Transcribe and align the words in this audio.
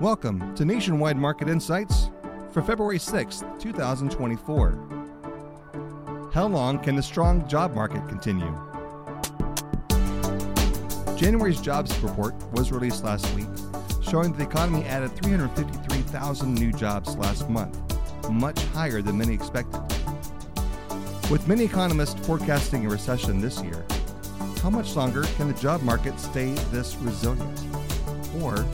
Welcome 0.00 0.54
to 0.56 0.64
Nationwide 0.66 1.16
Market 1.16 1.48
Insights 1.48 2.10
for 2.50 2.60
February 2.60 2.98
6th, 2.98 3.58
2024. 3.58 6.30
How 6.34 6.46
long 6.46 6.78
can 6.80 6.96
the 6.96 7.02
strong 7.02 7.48
job 7.48 7.74
market 7.74 8.06
continue? 8.06 8.54
January's 11.16 11.62
jobs 11.62 11.98
report 12.00 12.34
was 12.52 12.72
released 12.72 13.04
last 13.04 13.26
week, 13.34 13.46
showing 14.02 14.32
that 14.32 14.38
the 14.38 14.44
economy 14.44 14.84
added 14.84 15.16
353,000 15.16 16.54
new 16.54 16.72
jobs 16.72 17.16
last 17.16 17.48
month, 17.48 17.80
much 18.30 18.62
higher 18.66 19.00
than 19.00 19.16
many 19.16 19.32
expected. 19.32 19.80
With 21.30 21.48
many 21.48 21.64
economists 21.64 22.20
forecasting 22.26 22.84
a 22.84 22.90
recession 22.90 23.40
this 23.40 23.62
year, 23.62 23.82
how 24.60 24.68
much 24.68 24.94
longer 24.94 25.22
can 25.38 25.48
the 25.48 25.58
job 25.58 25.80
market 25.80 26.20
stay 26.20 26.52
this 26.70 26.96
resilient? 26.96 27.62
Or 28.42 28.66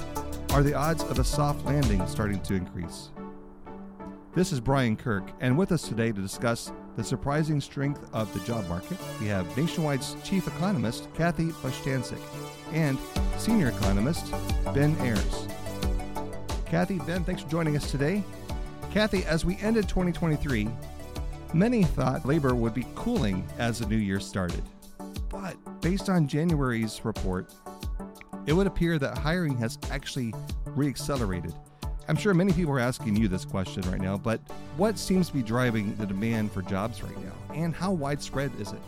are 0.53 0.63
the 0.63 0.75
odds 0.75 1.03
of 1.05 1.19
a 1.19 1.25
soft 1.25 1.65
landing 1.65 2.07
starting 2.07 2.39
to 2.43 2.53
increase? 2.53 3.09
This 4.35 4.53
is 4.53 4.61
Brian 4.61 4.97
Kirk, 4.97 5.25
and 5.41 5.57
with 5.57 5.73
us 5.73 5.89
today 5.89 6.13
to 6.13 6.21
discuss 6.21 6.71
the 6.95 7.03
surprising 7.03 7.59
strength 7.59 8.07
of 8.13 8.31
the 8.35 8.41
job 8.41 8.69
market, 8.69 8.99
we 9.19 9.29
have 9.29 9.47
Nationwide's 9.57 10.15
chief 10.23 10.47
economist, 10.47 11.09
Kathy 11.15 11.47
Bostjancic, 11.47 12.21
and 12.71 12.99
senior 13.39 13.69
economist, 13.69 14.31
Ben 14.75 14.95
Ayers. 15.01 15.49
Kathy, 16.67 16.99
Ben, 16.99 17.25
thanks 17.25 17.43
for 17.43 17.49
joining 17.49 17.75
us 17.75 17.91
today. 17.91 18.23
Kathy, 18.91 19.25
as 19.25 19.47
we 19.47 19.57
ended 19.63 19.89
2023, 19.89 20.69
many 21.55 21.83
thought 21.83 22.27
labor 22.27 22.55
would 22.55 22.75
be 22.75 22.87
cooling 22.95 23.43
as 23.59 23.79
the 23.79 23.87
new 23.87 23.97
year 23.97 24.21
started. 24.21 24.63
But 25.31 25.57
based 25.81 26.11
on 26.11 26.29
January's 26.29 27.07
report, 27.07 27.55
it 28.47 28.53
would 28.53 28.67
appear 28.67 28.99
that 28.99 29.19
hiring 29.19 29.57
has 29.59 29.79
actually 29.91 30.33
reaccelerated. 30.67 31.55
I'm 32.09 32.17
sure 32.17 32.35
many 32.35 32.53
people 32.53 32.73
are 32.73 32.81
asking 32.81 33.17
you 33.17 33.29
this 33.29 33.45
question 33.45 33.83
right 33.91 34.01
now, 34.01 34.17
but 34.17 34.41
what 34.77 34.99
seems 34.99 35.29
to 35.29 35.35
be 35.35 35.43
driving 35.43 35.95
the 35.97 36.07
demand 36.07 36.51
for 36.53 36.63
jobs 36.63 37.03
right 37.03 37.17
now, 37.19 37.55
and 37.55 37.75
how 37.75 37.93
widespread 37.93 38.51
is 38.59 38.73
it? 38.73 38.81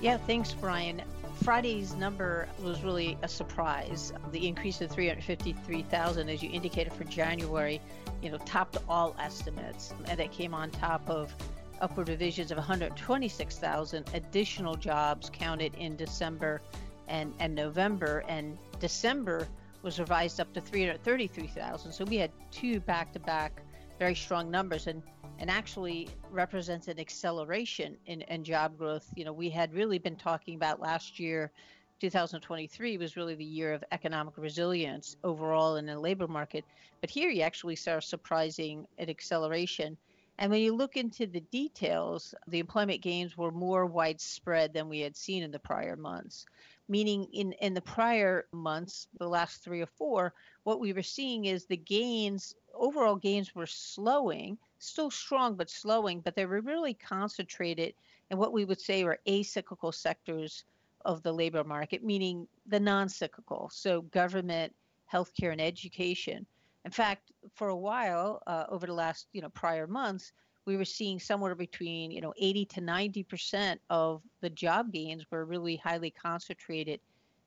Yeah, 0.00 0.16
thanks, 0.18 0.52
Brian. 0.52 1.02
Friday's 1.42 1.94
number 1.94 2.48
was 2.62 2.82
really 2.82 3.16
a 3.22 3.28
surprise. 3.28 4.12
The 4.32 4.48
increase 4.48 4.80
of 4.80 4.90
353,000, 4.90 6.28
as 6.28 6.42
you 6.42 6.50
indicated 6.50 6.92
for 6.92 7.04
January, 7.04 7.80
you 8.22 8.30
know, 8.30 8.38
topped 8.38 8.78
all 8.88 9.14
estimates, 9.20 9.94
and 10.08 10.18
that 10.18 10.32
came 10.32 10.54
on 10.54 10.70
top 10.70 11.08
of 11.08 11.34
upward 11.80 12.08
revisions 12.08 12.50
of 12.50 12.56
126,000 12.56 14.10
additional 14.14 14.74
jobs 14.74 15.30
counted 15.30 15.74
in 15.74 15.94
December 15.94 16.62
and, 17.08 17.34
and 17.38 17.54
November, 17.54 18.24
and 18.28 18.58
December 18.80 19.48
was 19.82 19.98
revised 19.98 20.40
up 20.40 20.52
to 20.54 20.60
333,000. 20.60 21.92
So 21.92 22.04
we 22.04 22.16
had 22.16 22.30
two 22.50 22.80
back-to-back 22.80 23.62
very 23.98 24.14
strong 24.14 24.50
numbers, 24.50 24.86
and 24.86 25.02
and 25.38 25.50
actually 25.50 26.08
represents 26.30 26.88
an 26.88 26.98
acceleration 26.98 27.94
in, 28.06 28.22
in 28.22 28.42
job 28.42 28.78
growth. 28.78 29.06
You 29.16 29.26
know, 29.26 29.34
we 29.34 29.50
had 29.50 29.74
really 29.74 29.98
been 29.98 30.16
talking 30.16 30.54
about 30.54 30.80
last 30.80 31.18
year. 31.20 31.52
2023 32.00 32.98
was 32.98 33.16
really 33.16 33.34
the 33.34 33.44
year 33.44 33.72
of 33.72 33.82
economic 33.90 34.34
resilience 34.36 35.16
overall 35.24 35.76
in 35.76 35.86
the 35.86 35.98
labor 35.98 36.26
market, 36.26 36.62
but 37.00 37.08
here 37.08 37.30
you 37.30 37.40
actually 37.42 37.76
saw 37.76 37.98
surprising 38.00 38.86
an 38.98 39.08
acceleration. 39.08 39.96
And 40.38 40.50
when 40.50 40.60
you 40.60 40.74
look 40.74 40.96
into 40.96 41.26
the 41.26 41.40
details, 41.40 42.34
the 42.46 42.58
employment 42.58 43.00
gains 43.00 43.36
were 43.36 43.50
more 43.50 43.86
widespread 43.86 44.74
than 44.74 44.88
we 44.88 45.00
had 45.00 45.16
seen 45.16 45.42
in 45.42 45.50
the 45.50 45.58
prior 45.58 45.96
months 45.96 46.46
meaning 46.88 47.26
in, 47.32 47.52
in 47.54 47.74
the 47.74 47.80
prior 47.80 48.46
months, 48.52 49.08
the 49.18 49.28
last 49.28 49.62
three 49.62 49.80
or 49.80 49.86
four, 49.86 50.32
what 50.64 50.80
we 50.80 50.92
were 50.92 51.02
seeing 51.02 51.46
is 51.46 51.66
the 51.66 51.76
gains, 51.76 52.54
overall 52.74 53.16
gains 53.16 53.54
were 53.54 53.66
slowing, 53.66 54.56
still 54.78 55.10
strong, 55.10 55.54
but 55.54 55.70
slowing, 55.70 56.20
but 56.20 56.34
they 56.34 56.46
were 56.46 56.60
really 56.60 56.94
concentrated 56.94 57.94
in 58.30 58.38
what 58.38 58.52
we 58.52 58.64
would 58.64 58.80
say 58.80 59.04
were 59.04 59.18
acyclical 59.26 59.92
sectors 59.92 60.64
of 61.04 61.22
the 61.22 61.32
labor 61.32 61.64
market, 61.64 62.04
meaning 62.04 62.46
the 62.66 62.80
non 62.80 63.08
cyclical, 63.08 63.68
so 63.72 64.02
government, 64.02 64.72
healthcare, 65.12 65.52
and 65.52 65.60
education. 65.60 66.46
In 66.86 66.92
fact, 66.92 67.32
for 67.52 67.68
a 67.68 67.76
while, 67.76 68.40
uh, 68.46 68.64
over 68.68 68.86
the 68.86 68.94
last 68.94 69.26
you 69.32 69.42
know 69.42 69.48
prior 69.50 69.88
months, 69.88 70.32
we 70.66 70.76
were 70.76 70.84
seeing 70.84 71.18
somewhere 71.18 71.56
between 71.56 72.12
you 72.12 72.20
know 72.20 72.32
80 72.38 72.64
to 72.66 72.80
90 72.80 73.22
percent 73.24 73.80
of 73.90 74.22
the 74.40 74.50
job 74.50 74.92
gains 74.92 75.26
were 75.30 75.44
really 75.44 75.76
highly 75.76 76.12
concentrated 76.12 77.00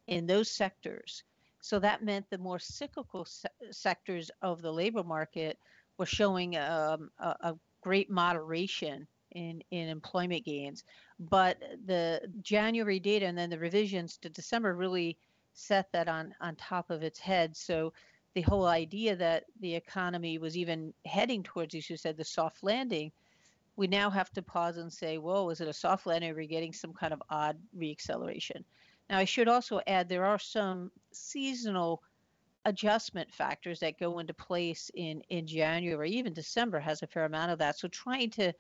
in 0.08 0.28
those 0.28 0.52
sectors. 0.52 1.24
So 1.62 1.80
that 1.80 2.04
meant 2.04 2.30
the 2.30 2.38
more 2.38 2.60
cyclical 2.60 3.24
se- 3.24 3.48
sectors 3.72 4.30
of 4.42 4.62
the 4.62 4.74
labor 4.74 5.04
market 5.04 5.58
were 5.98 6.06
showing 6.06 6.58
um, 6.58 7.10
a, 7.20 7.36
a 7.42 7.56
great 7.82 8.10
moderation 8.10 9.08
in, 9.32 9.62
in 9.72 9.88
employment 9.88 10.44
gains. 10.44 10.84
But 11.18 11.60
the 11.86 12.22
January 12.42 13.00
data 13.00 13.26
and 13.26 13.38
then 13.38 13.50
the 13.50 13.60
revisions 13.60 14.18
to 14.18 14.30
December 14.30 14.76
really 14.76 15.18
set 15.54 15.92
that 15.92 16.08
on, 16.08 16.34
on 16.42 16.56
top 16.56 16.90
of 16.90 17.04
its 17.04 17.20
head. 17.20 17.56
So 17.56 17.94
the 18.40 18.50
whole 18.50 18.68
idea 18.68 19.18
that 19.18 19.44
the 19.60 19.76
economy 19.76 20.38
was 20.38 20.56
even 20.56 20.94
heading 21.06 21.44
towards, 21.44 21.76
as 21.76 21.90
you 21.90 21.98
said, 21.98 22.16
the 22.16 22.24
soft 22.24 22.64
landing, 22.64 23.12
we 23.76 23.86
now 23.86 24.10
have 24.10 24.32
to 24.32 24.42
pause 24.42 24.78
and 24.78 24.92
say, 24.92 25.18
whoa, 25.18 25.50
is 25.50 25.60
it 25.60 25.68
a 25.68 25.74
soft 25.74 26.06
landing 26.06 26.30
or 26.30 26.34
are 26.34 26.38
we 26.38 26.48
getting 26.48 26.72
some 26.72 26.94
kind 26.94 27.12
of 27.12 27.22
odd 27.30 27.58
reacceleration? 27.78 28.64
Now, 29.10 29.18
I 29.18 29.26
should 29.26 29.50
also 29.50 29.82
add 29.88 30.08
there 30.08 30.24
are 30.24 30.40
some 30.40 30.90
seasonal 31.12 32.02
adjustment 32.64 33.30
factors 33.34 33.82
that 33.82 34.00
go 34.00 34.20
into 34.20 34.34
place 34.34 34.90
in, 34.94 35.22
in 35.30 35.46
January. 35.46 36.10
Even 36.12 36.32
December 36.32 36.80
has 36.80 37.04
a 37.04 37.08
fair 37.08 37.26
amount 37.26 37.52
of 37.52 37.60
that. 37.60 37.78
So 37.78 37.90
trying 37.90 38.30
to 38.32 38.54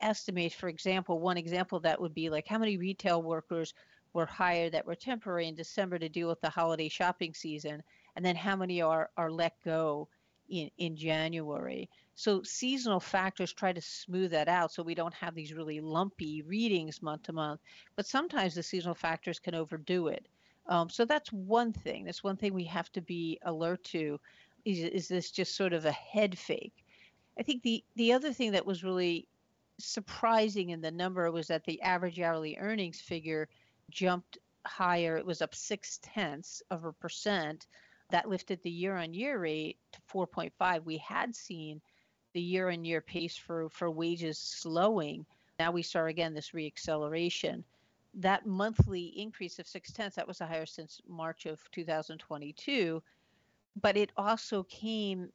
estimate, 0.00 0.52
for 0.52 0.68
example, 0.68 1.18
one 1.18 1.36
example 1.36 1.80
that 1.80 2.00
would 2.00 2.14
be 2.14 2.30
like 2.30 2.46
how 2.46 2.58
many 2.58 2.76
retail 2.76 3.22
workers 3.24 3.74
were 4.12 4.26
hired 4.26 4.70
that 4.74 4.86
were 4.86 4.94
temporary 4.94 5.48
in 5.48 5.56
December 5.56 5.98
to 5.98 6.08
deal 6.08 6.28
with 6.28 6.40
the 6.42 6.48
holiday 6.48 6.88
shopping 6.88 7.34
season 7.34 7.82
and 8.16 8.24
then 8.24 8.34
how 8.34 8.56
many 8.56 8.82
are, 8.82 9.10
are 9.16 9.30
let 9.30 9.54
go 9.64 10.08
in, 10.48 10.70
in 10.78 10.96
January. 10.96 11.88
So 12.14 12.42
seasonal 12.42 13.00
factors 13.00 13.52
try 13.52 13.72
to 13.72 13.80
smooth 13.80 14.30
that 14.30 14.48
out 14.48 14.72
so 14.72 14.82
we 14.82 14.94
don't 14.94 15.14
have 15.14 15.34
these 15.34 15.52
really 15.52 15.80
lumpy 15.80 16.42
readings 16.42 17.02
month 17.02 17.24
to 17.24 17.32
month. 17.32 17.60
But 17.94 18.06
sometimes 18.06 18.54
the 18.54 18.62
seasonal 18.62 18.94
factors 18.94 19.38
can 19.38 19.54
overdo 19.54 20.08
it. 20.08 20.26
Um, 20.68 20.88
so 20.88 21.04
that's 21.04 21.30
one 21.32 21.72
thing. 21.72 22.04
That's 22.04 22.24
one 22.24 22.36
thing 22.36 22.54
we 22.54 22.64
have 22.64 22.90
to 22.92 23.00
be 23.02 23.38
alert 23.42 23.84
to. 23.84 24.18
Is, 24.64 24.78
is 24.78 25.08
this 25.08 25.30
just 25.30 25.54
sort 25.54 25.74
of 25.74 25.84
a 25.84 25.92
head 25.92 26.36
fake? 26.38 26.84
I 27.38 27.42
think 27.42 27.62
the, 27.62 27.84
the 27.96 28.14
other 28.14 28.32
thing 28.32 28.52
that 28.52 28.66
was 28.66 28.82
really 28.82 29.28
surprising 29.78 30.70
in 30.70 30.80
the 30.80 30.90
number 30.90 31.30
was 31.30 31.46
that 31.48 31.64
the 31.64 31.80
average 31.82 32.18
hourly 32.18 32.56
earnings 32.58 32.98
figure 32.98 33.46
jumped 33.90 34.38
higher. 34.66 35.16
It 35.16 35.26
was 35.26 35.42
up 35.42 35.54
six 35.54 36.00
tenths 36.02 36.62
of 36.70 36.84
a 36.84 36.92
percent 36.94 37.66
that 38.10 38.28
lifted 38.28 38.60
the 38.62 38.70
year-on-year 38.70 39.38
rate 39.38 39.78
to 39.92 40.00
4.5. 40.12 40.84
We 40.84 40.98
had 40.98 41.34
seen 41.34 41.80
the 42.34 42.40
year-on-year 42.40 43.00
pace 43.00 43.36
for, 43.36 43.68
for 43.70 43.90
wages 43.90 44.38
slowing. 44.38 45.26
Now 45.58 45.72
we 45.72 45.82
saw 45.82 46.06
again 46.06 46.34
this 46.34 46.50
reacceleration. 46.50 47.64
That 48.14 48.46
monthly 48.46 49.06
increase 49.16 49.58
of 49.58 49.66
six 49.66 49.92
tenths, 49.92 50.16
that 50.16 50.28
was 50.28 50.38
the 50.38 50.46
highest 50.46 50.74
since 50.74 51.00
March 51.08 51.46
of 51.46 51.60
2022. 51.72 53.02
But 53.80 53.96
it 53.96 54.12
also 54.16 54.62
came 54.64 55.30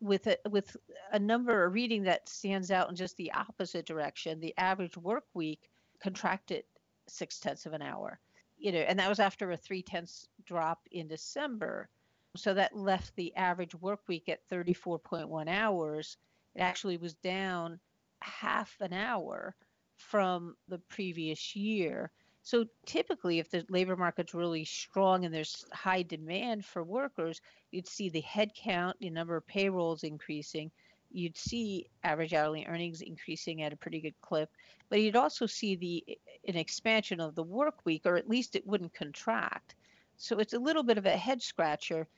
with 0.00 0.26
a, 0.26 0.38
with 0.48 0.76
a 1.12 1.18
number, 1.18 1.64
a 1.64 1.68
reading 1.68 2.02
that 2.04 2.28
stands 2.28 2.70
out 2.70 2.88
in 2.88 2.96
just 2.96 3.16
the 3.16 3.32
opposite 3.32 3.86
direction. 3.86 4.40
The 4.40 4.54
average 4.56 4.96
work 4.96 5.24
week 5.34 5.70
contracted 6.00 6.64
six 7.08 7.40
tenths 7.40 7.66
of 7.66 7.72
an 7.72 7.82
hour 7.82 8.20
you 8.58 8.72
know, 8.72 8.80
and 8.80 8.98
that 8.98 9.08
was 9.08 9.20
after 9.20 9.50
a 9.50 9.56
three 9.56 9.82
tenths 9.82 10.28
drop 10.44 10.80
in 10.90 11.08
December. 11.08 11.88
So 12.36 12.54
that 12.54 12.76
left 12.76 13.16
the 13.16 13.34
average 13.36 13.74
work 13.74 14.00
week 14.06 14.28
at 14.28 14.46
34.1 14.48 15.48
hours. 15.48 16.16
It 16.54 16.60
actually 16.60 16.96
was 16.96 17.14
down 17.14 17.80
half 18.20 18.76
an 18.80 18.92
hour 18.92 19.54
from 19.96 20.56
the 20.68 20.78
previous 20.78 21.56
year. 21.56 22.10
So 22.42 22.64
typically, 22.86 23.40
if 23.40 23.50
the 23.50 23.64
labor 23.68 23.96
market's 23.96 24.34
really 24.34 24.64
strong 24.64 25.24
and 25.24 25.34
there's 25.34 25.64
high 25.72 26.02
demand 26.02 26.64
for 26.64 26.82
workers, 26.82 27.40
you'd 27.70 27.88
see 27.88 28.08
the 28.08 28.20
head 28.20 28.52
count, 28.54 28.96
the 29.00 29.10
number 29.10 29.36
of 29.36 29.46
payrolls 29.46 30.02
increasing 30.02 30.70
you'd 31.10 31.36
see 31.36 31.88
average 32.04 32.34
hourly 32.34 32.66
earnings 32.66 33.00
increasing 33.00 33.62
at 33.62 33.72
a 33.72 33.76
pretty 33.76 34.00
good 34.00 34.14
clip, 34.20 34.50
but 34.88 35.00
you'd 35.00 35.16
also 35.16 35.46
see 35.46 35.76
the 35.76 36.18
an 36.46 36.56
expansion 36.56 37.20
of 37.20 37.34
the 37.34 37.42
work 37.42 37.84
week, 37.84 38.02
or 38.04 38.16
at 38.16 38.28
least 38.28 38.56
it 38.56 38.66
wouldn't 38.66 38.94
contract. 38.94 39.74
So 40.16 40.38
it's 40.38 40.54
a 40.54 40.58
little 40.58 40.82
bit 40.82 40.98
of 40.98 41.06
a 41.06 41.16
head 41.16 41.42
scratcher, 41.42 42.08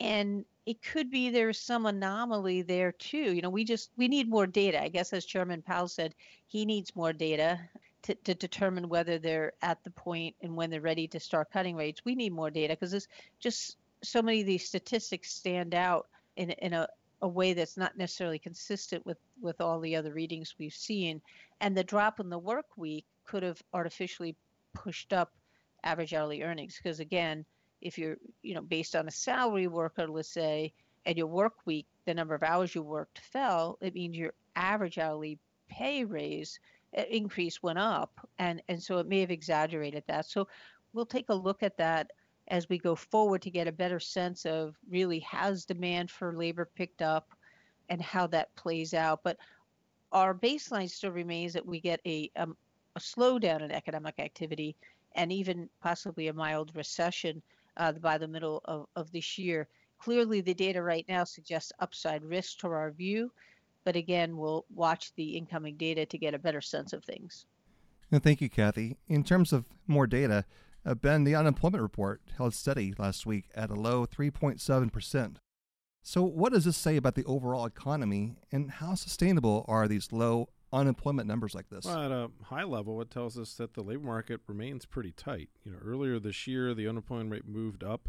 and 0.00 0.44
it 0.66 0.82
could 0.82 1.10
be 1.10 1.30
there's 1.30 1.58
some 1.58 1.86
anomaly 1.86 2.62
there 2.62 2.92
too. 2.92 3.34
You 3.34 3.42
know, 3.42 3.50
we 3.50 3.64
just 3.64 3.90
we 3.96 4.08
need 4.08 4.28
more 4.28 4.46
data. 4.46 4.82
I 4.82 4.88
guess 4.88 5.12
as 5.12 5.24
Chairman 5.24 5.62
Powell 5.62 5.88
said, 5.88 6.14
he 6.46 6.64
needs 6.64 6.94
more 6.94 7.12
data 7.12 7.58
to, 8.02 8.14
to 8.14 8.34
determine 8.34 8.88
whether 8.88 9.18
they're 9.18 9.52
at 9.62 9.82
the 9.84 9.90
point 9.90 10.34
and 10.42 10.56
when 10.56 10.70
they're 10.70 10.80
ready 10.80 11.06
to 11.08 11.20
start 11.20 11.50
cutting 11.52 11.76
rates. 11.76 12.02
We 12.04 12.14
need 12.14 12.32
more 12.32 12.50
data 12.50 12.76
because 12.78 13.06
just 13.40 13.76
so 14.02 14.22
many 14.22 14.40
of 14.40 14.46
these 14.46 14.66
statistics 14.66 15.32
stand 15.32 15.74
out 15.74 16.08
in, 16.36 16.50
in 16.50 16.72
a, 16.72 16.88
a 17.22 17.28
way 17.28 17.52
that's 17.52 17.76
not 17.76 17.96
necessarily 17.96 18.38
consistent 18.38 19.04
with, 19.04 19.18
with 19.40 19.60
all 19.60 19.80
the 19.80 19.96
other 19.96 20.12
readings 20.12 20.54
we've 20.58 20.72
seen. 20.72 21.20
And 21.60 21.76
the 21.76 21.84
drop 21.84 22.20
in 22.20 22.30
the 22.30 22.38
work 22.38 22.66
week 22.76 23.04
could 23.26 23.42
have 23.42 23.62
artificially 23.72 24.36
pushed 24.74 25.12
up 25.12 25.32
average 25.84 26.14
hourly 26.14 26.42
earnings 26.42 26.76
because 26.76 27.00
again, 27.00 27.44
if 27.80 27.96
you're 27.96 28.16
you 28.42 28.54
know 28.54 28.60
based 28.60 28.94
on 28.94 29.08
a 29.08 29.10
salary 29.10 29.66
worker, 29.66 30.06
let's 30.06 30.28
say, 30.28 30.72
and 31.06 31.16
your 31.16 31.26
work 31.26 31.54
week, 31.64 31.86
the 32.04 32.14
number 32.14 32.34
of 32.34 32.42
hours 32.42 32.74
you 32.74 32.82
worked 32.82 33.18
fell, 33.18 33.78
it 33.80 33.94
means 33.94 34.16
your 34.16 34.34
average 34.56 34.98
hourly 34.98 35.38
pay 35.68 36.04
raise 36.04 36.58
uh, 36.96 37.02
increase 37.10 37.62
went 37.62 37.78
up, 37.78 38.28
and 38.38 38.62
and 38.68 38.82
so 38.82 38.98
it 38.98 39.06
may 39.06 39.20
have 39.20 39.30
exaggerated 39.30 40.04
that. 40.08 40.26
So 40.26 40.48
we'll 40.92 41.06
take 41.06 41.28
a 41.28 41.34
look 41.34 41.62
at 41.62 41.76
that 41.78 42.10
as 42.50 42.68
we 42.68 42.78
go 42.78 42.94
forward 42.94 43.40
to 43.42 43.50
get 43.50 43.68
a 43.68 43.72
better 43.72 44.00
sense 44.00 44.44
of 44.44 44.76
really 44.90 45.20
has 45.20 45.64
demand 45.64 46.10
for 46.10 46.36
labor 46.36 46.68
picked 46.74 47.00
up 47.00 47.32
and 47.88 48.02
how 48.02 48.26
that 48.26 48.54
plays 48.56 48.92
out. 48.92 49.20
But 49.22 49.38
our 50.12 50.34
baseline 50.34 50.90
still 50.90 51.12
remains 51.12 51.52
that 51.52 51.64
we 51.64 51.80
get 51.80 52.00
a, 52.04 52.30
um, 52.36 52.56
a 52.96 53.00
slowdown 53.00 53.62
in 53.62 53.70
economic 53.70 54.16
activity 54.18 54.76
and 55.14 55.32
even 55.32 55.68
possibly 55.80 56.28
a 56.28 56.32
mild 56.32 56.72
recession 56.74 57.40
uh, 57.76 57.92
by 57.92 58.18
the 58.18 58.28
middle 58.28 58.60
of, 58.64 58.86
of 58.96 59.10
this 59.12 59.38
year. 59.38 59.68
Clearly, 59.98 60.40
the 60.40 60.54
data 60.54 60.82
right 60.82 61.04
now 61.08 61.24
suggests 61.24 61.72
upside 61.78 62.24
risk 62.24 62.58
to 62.58 62.68
our 62.68 62.90
view, 62.90 63.30
but 63.84 63.96
again, 63.96 64.36
we'll 64.36 64.64
watch 64.74 65.12
the 65.14 65.36
incoming 65.36 65.76
data 65.76 66.04
to 66.06 66.18
get 66.18 66.34
a 66.34 66.38
better 66.38 66.60
sense 66.60 66.92
of 66.92 67.04
things. 67.04 67.46
thank 68.12 68.40
you, 68.40 68.48
Kathy. 68.48 68.96
In 69.08 69.22
terms 69.22 69.52
of 69.52 69.64
more 69.86 70.06
data, 70.06 70.44
uh, 70.84 70.94
ben, 70.94 71.24
the 71.24 71.34
unemployment 71.34 71.82
report 71.82 72.22
held 72.36 72.54
steady 72.54 72.94
last 72.98 73.26
week 73.26 73.46
at 73.54 73.70
a 73.70 73.74
low 73.74 74.06
3.7%. 74.06 75.36
So, 76.02 76.22
what 76.22 76.52
does 76.52 76.64
this 76.64 76.76
say 76.76 76.96
about 76.96 77.14
the 77.14 77.24
overall 77.24 77.66
economy, 77.66 78.36
and 78.50 78.70
how 78.70 78.94
sustainable 78.94 79.66
are 79.68 79.86
these 79.86 80.12
low 80.12 80.48
unemployment 80.72 81.28
numbers 81.28 81.54
like 81.54 81.68
this? 81.68 81.84
Well, 81.84 82.02
at 82.02 82.10
a 82.10 82.30
high 82.44 82.64
level, 82.64 83.00
it 83.02 83.10
tells 83.10 83.38
us 83.38 83.54
that 83.54 83.74
the 83.74 83.82
labor 83.82 84.04
market 84.04 84.40
remains 84.46 84.86
pretty 84.86 85.12
tight. 85.12 85.50
You 85.64 85.72
know, 85.72 85.78
earlier 85.84 86.18
this 86.18 86.46
year, 86.46 86.74
the 86.74 86.88
unemployment 86.88 87.30
rate 87.30 87.46
moved 87.46 87.84
up 87.84 88.08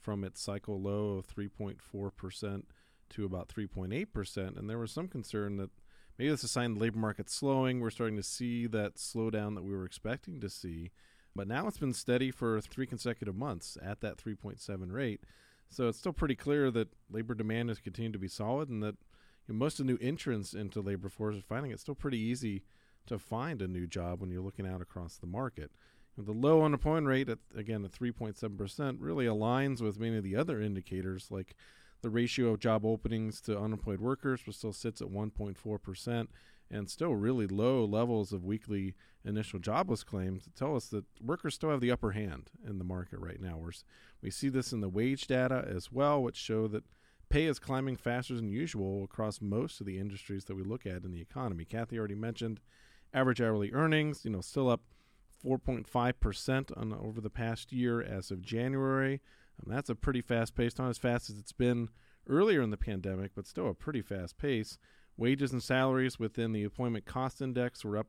from 0.00 0.22
its 0.24 0.40
cycle 0.40 0.80
low 0.80 1.16
of 1.16 1.26
3.4% 1.26 2.62
to 3.10 3.24
about 3.24 3.48
3.8%, 3.48 4.56
and 4.58 4.70
there 4.70 4.78
was 4.78 4.92
some 4.92 5.08
concern 5.08 5.56
that 5.56 5.70
maybe 6.18 6.30
that's 6.30 6.44
a 6.44 6.48
sign 6.48 6.74
the 6.74 6.80
labor 6.80 6.98
market's 6.98 7.34
slowing. 7.34 7.80
We're 7.80 7.90
starting 7.90 8.16
to 8.16 8.22
see 8.22 8.66
that 8.68 8.96
slowdown 8.96 9.54
that 9.54 9.64
we 9.64 9.72
were 9.72 9.84
expecting 9.84 10.40
to 10.40 10.48
see. 10.48 10.90
But 11.34 11.48
now 11.48 11.66
it's 11.66 11.78
been 11.78 11.94
steady 11.94 12.30
for 12.30 12.60
three 12.60 12.86
consecutive 12.86 13.34
months 13.34 13.78
at 13.82 14.00
that 14.00 14.18
3.7 14.18 14.92
rate. 14.92 15.22
So 15.68 15.88
it's 15.88 15.98
still 15.98 16.12
pretty 16.12 16.34
clear 16.34 16.70
that 16.70 16.88
labor 17.10 17.34
demand 17.34 17.70
has 17.70 17.78
continued 17.78 18.12
to 18.12 18.18
be 18.18 18.28
solid 18.28 18.68
and 18.68 18.82
that 18.82 18.96
you 19.48 19.54
know, 19.54 19.58
most 19.58 19.80
of 19.80 19.86
the 19.86 19.92
new 19.92 19.98
entrants 20.00 20.52
into 20.52 20.80
labor 20.80 21.08
force 21.08 21.36
are 21.36 21.42
finding 21.42 21.72
it 21.72 21.80
still 21.80 21.94
pretty 21.94 22.18
easy 22.18 22.62
to 23.06 23.18
find 23.18 23.62
a 23.62 23.68
new 23.68 23.86
job 23.86 24.20
when 24.20 24.30
you're 24.30 24.42
looking 24.42 24.66
out 24.66 24.82
across 24.82 25.16
the 25.16 25.26
market. 25.26 25.70
Know, 26.16 26.24
the 26.24 26.32
low 26.32 26.62
unemployment 26.62 27.06
rate, 27.06 27.28
at, 27.28 27.38
again 27.56 27.84
at 27.84 27.92
3.7%, 27.92 28.96
really 28.98 29.24
aligns 29.24 29.80
with 29.80 29.98
many 29.98 30.16
of 30.18 30.24
the 30.24 30.36
other 30.36 30.60
indicators 30.60 31.28
like 31.30 31.54
the 32.02 32.10
ratio 32.10 32.48
of 32.48 32.60
job 32.60 32.84
openings 32.84 33.40
to 33.42 33.58
unemployed 33.58 34.00
workers, 34.00 34.46
which 34.46 34.56
still 34.56 34.72
sits 34.72 35.00
at 35.00 35.08
1.4%, 35.08 36.28
and 36.72 36.90
still 36.90 37.14
really 37.14 37.46
low 37.46 37.84
levels 37.84 38.32
of 38.32 38.44
weekly 38.44 38.94
initial 39.24 39.58
jobless 39.58 40.02
claims 40.02 40.48
tell 40.56 40.74
us 40.74 40.86
that 40.86 41.04
workers 41.20 41.54
still 41.54 41.70
have 41.70 41.80
the 41.80 41.92
upper 41.92 42.12
hand 42.12 42.50
in 42.66 42.78
the 42.78 42.84
market 42.84 43.20
right 43.20 43.40
now. 43.40 43.56
We're, 43.56 43.72
we 44.22 44.30
see 44.30 44.48
this 44.48 44.72
in 44.72 44.80
the 44.80 44.88
wage 44.88 45.26
data 45.26 45.64
as 45.68 45.92
well, 45.92 46.22
which 46.22 46.36
show 46.36 46.66
that 46.68 46.84
pay 47.28 47.44
is 47.44 47.58
climbing 47.58 47.96
faster 47.96 48.34
than 48.34 48.48
usual 48.48 49.04
across 49.04 49.40
most 49.40 49.80
of 49.80 49.86
the 49.86 49.98
industries 49.98 50.44
that 50.46 50.56
we 50.56 50.64
look 50.64 50.86
at 50.86 51.04
in 51.04 51.12
the 51.12 51.20
economy. 51.20 51.64
Kathy 51.64 51.98
already 51.98 52.14
mentioned 52.14 52.60
average 53.14 53.40
hourly 53.40 53.72
earnings, 53.72 54.24
you 54.24 54.30
know, 54.30 54.40
still 54.40 54.68
up 54.68 54.82
4.5% 55.44 56.76
on 56.76 56.92
over 56.92 57.20
the 57.20 57.30
past 57.30 57.72
year 57.72 58.00
as 58.02 58.30
of 58.30 58.42
January. 58.42 59.20
Um, 59.60 59.72
that's 59.72 59.90
a 59.90 59.94
pretty 59.94 60.22
fast 60.22 60.54
pace, 60.54 60.78
not 60.78 60.88
as 60.88 60.98
fast 60.98 61.30
as 61.30 61.38
it's 61.38 61.52
been 61.52 61.88
earlier 62.28 62.62
in 62.62 62.70
the 62.70 62.76
pandemic, 62.76 63.32
but 63.34 63.46
still 63.46 63.68
a 63.68 63.74
pretty 63.74 64.02
fast 64.02 64.38
pace. 64.38 64.78
Wages 65.16 65.52
and 65.52 65.62
salaries 65.62 66.18
within 66.18 66.52
the 66.52 66.62
employment 66.62 67.04
cost 67.04 67.40
index 67.42 67.84
were 67.84 67.96
up 67.96 68.08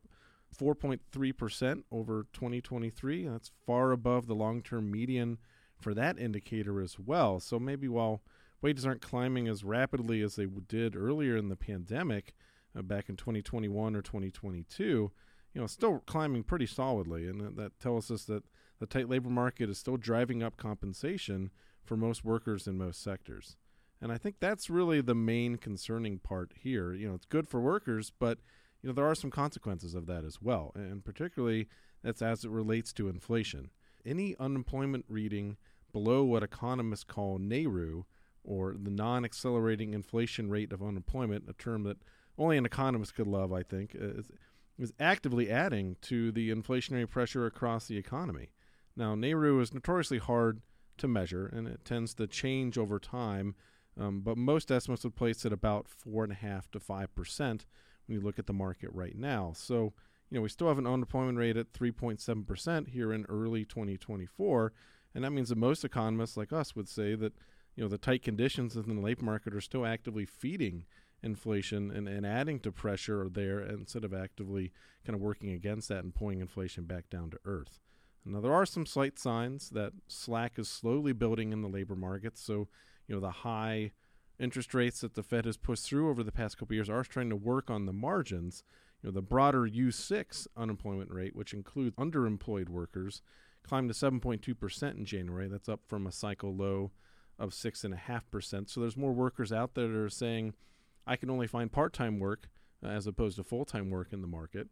4.3% 0.57 1.83
over 1.91 2.27
2023. 2.33 3.27
That's 3.27 3.51
far 3.65 3.91
above 3.91 4.27
the 4.27 4.35
long 4.35 4.61
term 4.61 4.91
median 4.91 5.37
for 5.79 5.93
that 5.93 6.17
indicator 6.17 6.81
as 6.81 6.97
well. 6.97 7.39
So 7.39 7.59
maybe 7.59 7.87
while 7.87 8.21
wages 8.61 8.85
aren't 8.85 9.01
climbing 9.01 9.47
as 9.47 9.63
rapidly 9.63 10.21
as 10.21 10.35
they 10.35 10.45
did 10.45 10.95
earlier 10.95 11.35
in 11.35 11.49
the 11.49 11.55
pandemic 11.55 12.33
uh, 12.75 12.81
back 12.81 13.09
in 13.09 13.15
2021 13.15 13.95
or 13.95 14.01
2022 14.01 15.11
you 15.53 15.61
know 15.61 15.67
still 15.67 15.99
climbing 16.07 16.43
pretty 16.43 16.65
solidly 16.65 17.27
and 17.27 17.55
that 17.57 17.79
tells 17.79 18.09
us 18.09 18.23
that 18.23 18.43
the 18.79 18.87
tight 18.87 19.09
labor 19.09 19.29
market 19.29 19.69
is 19.69 19.77
still 19.77 19.97
driving 19.97 20.41
up 20.41 20.57
compensation 20.57 21.51
for 21.83 21.95
most 21.95 22.23
workers 22.23 22.67
in 22.67 22.77
most 22.77 23.03
sectors 23.03 23.57
and 24.03 24.11
i 24.11 24.17
think 24.17 24.35
that's 24.39 24.69
really 24.69 25.01
the 25.01 25.15
main 25.15 25.55
concerning 25.55 26.19
part 26.19 26.51
here. 26.55 26.93
You 26.93 27.09
know 27.09 27.15
it's 27.15 27.25
good 27.25 27.47
for 27.47 27.59
workers 27.59 28.11
but 28.19 28.37
you 28.83 28.89
know 28.89 28.93
there 28.93 29.07
are 29.07 29.15
some 29.15 29.31
consequences 29.31 29.95
of 29.95 30.05
that 30.07 30.23
as 30.25 30.41
well. 30.41 30.71
And 30.75 31.03
particularly 31.03 31.67
that's 32.03 32.21
as 32.21 32.43
it 32.43 32.51
relates 32.51 32.93
to 32.93 33.07
inflation. 33.07 33.69
Any 34.05 34.35
unemployment 34.39 35.05
reading 35.07 35.57
below 35.93 36.23
what 36.23 36.43
economists 36.43 37.05
call 37.05 37.39
NAIRU, 37.39 38.03
or 38.43 38.75
the 38.77 38.91
non 38.91 39.23
accelerating 39.23 39.93
inflation 39.93 40.49
rate 40.49 40.73
of 40.73 40.83
unemployment, 40.83 41.45
a 41.47 41.53
term 41.53 41.83
that 41.83 41.97
only 42.37 42.57
an 42.57 42.65
economist 42.65 43.15
could 43.15 43.27
love, 43.27 43.53
I 43.53 43.63
think, 43.63 43.91
is, 43.93 44.29
is 44.77 44.91
actively 44.99 45.49
adding 45.49 45.95
to 46.01 46.31
the 46.31 46.49
inflationary 46.51 47.09
pressure 47.09 47.45
across 47.45 47.87
the 47.87 47.97
economy. 47.97 48.49
Now, 48.97 49.15
NAIRU 49.15 49.61
is 49.61 49.73
notoriously 49.73 50.17
hard 50.17 50.61
to 50.97 51.07
measure 51.07 51.47
and 51.47 51.67
it 51.67 51.85
tends 51.85 52.13
to 52.15 52.27
change 52.27 52.77
over 52.77 52.99
time, 52.99 53.55
um, 53.99 54.21
but 54.21 54.37
most 54.37 54.71
estimates 54.71 55.03
would 55.03 55.15
place 55.15 55.45
it 55.45 55.47
at 55.47 55.53
about 55.53 55.87
4.5 55.87 56.71
to 56.71 56.79
5% 56.79 57.39
when 57.47 57.65
you 58.07 58.21
look 58.21 58.39
at 58.39 58.47
the 58.47 58.53
market 58.53 58.89
right 58.93 59.15
now. 59.15 59.53
So, 59.55 59.93
you 60.29 60.37
know, 60.37 60.41
we 60.41 60.49
still 60.49 60.67
have 60.67 60.79
an 60.79 60.87
unemployment 60.87 61.37
rate 61.37 61.57
at 61.57 61.73
3.7% 61.73 62.89
here 62.89 63.13
in 63.13 63.25
early 63.29 63.65
2024. 63.65 64.73
And 65.15 65.23
that 65.23 65.31
means 65.31 65.49
that 65.49 65.57
most 65.57 65.85
economists 65.85 66.37
like 66.37 66.51
us 66.51 66.75
would 66.75 66.89
say 66.89 67.15
that 67.15 67.33
you 67.75 67.83
know 67.83 67.89
the 67.89 67.97
tight 67.97 68.21
conditions 68.21 68.75
in 68.75 68.95
the 68.95 69.01
labor 69.01 69.25
market 69.25 69.55
are 69.55 69.61
still 69.61 69.85
actively 69.85 70.25
feeding 70.25 70.85
inflation 71.21 71.89
and, 71.89 72.07
and 72.07 72.25
adding 72.25 72.59
to 72.59 72.71
pressure 72.71 73.27
there 73.31 73.61
instead 73.61 74.03
of 74.03 74.13
actively 74.13 74.71
kind 75.05 75.15
of 75.15 75.21
working 75.21 75.51
against 75.51 75.89
that 75.89 76.03
and 76.03 76.13
pulling 76.13 76.41
inflation 76.41 76.83
back 76.83 77.09
down 77.09 77.29
to 77.31 77.39
earth. 77.45 77.79
Now 78.25 78.41
there 78.41 78.53
are 78.53 78.65
some 78.65 78.85
slight 78.85 79.17
signs 79.19 79.69
that 79.71 79.93
slack 80.07 80.57
is 80.57 80.69
slowly 80.69 81.13
building 81.13 81.51
in 81.51 81.61
the 81.61 81.67
labor 81.67 81.95
market. 81.95 82.37
So 82.37 82.67
you 83.07 83.15
know 83.15 83.21
the 83.21 83.31
high 83.31 83.91
interest 84.39 84.73
rates 84.73 85.01
that 85.01 85.13
the 85.13 85.23
Fed 85.23 85.45
has 85.45 85.57
pushed 85.57 85.85
through 85.85 86.09
over 86.09 86.23
the 86.23 86.31
past 86.31 86.57
couple 86.57 86.75
years 86.75 86.89
are 86.89 87.03
trying 87.03 87.29
to 87.29 87.35
work 87.35 87.69
on 87.69 87.85
the 87.85 87.93
margins. 87.93 88.63
You 89.01 89.09
know 89.09 89.13
the 89.13 89.21
broader 89.21 89.61
U6 89.61 90.47
unemployment 90.57 91.11
rate, 91.11 91.35
which 91.35 91.53
includes 91.53 91.95
underemployed 91.97 92.69
workers, 92.69 93.21
climbed 93.63 93.93
to 93.93 93.95
7.2% 93.95 94.97
in 94.97 95.05
January. 95.05 95.47
That's 95.47 95.69
up 95.69 95.81
from 95.87 96.07
a 96.07 96.11
cycle 96.11 96.55
low 96.55 96.91
of 97.39 97.51
6.5%. 97.51 98.69
So 98.69 98.81
there's 98.81 98.97
more 98.97 99.11
workers 99.11 99.51
out 99.51 99.73
there 99.73 99.87
that 99.87 99.97
are 99.97 100.09
saying, 100.09 100.53
I 101.05 101.15
can 101.15 101.29
only 101.29 101.47
find 101.47 101.71
part 101.71 101.93
time 101.93 102.19
work 102.19 102.49
uh, 102.83 102.87
as 102.87 103.07
opposed 103.07 103.37
to 103.37 103.43
full 103.43 103.65
time 103.65 103.89
work 103.89 104.13
in 104.13 104.21
the 104.21 104.27
market. 104.27 104.67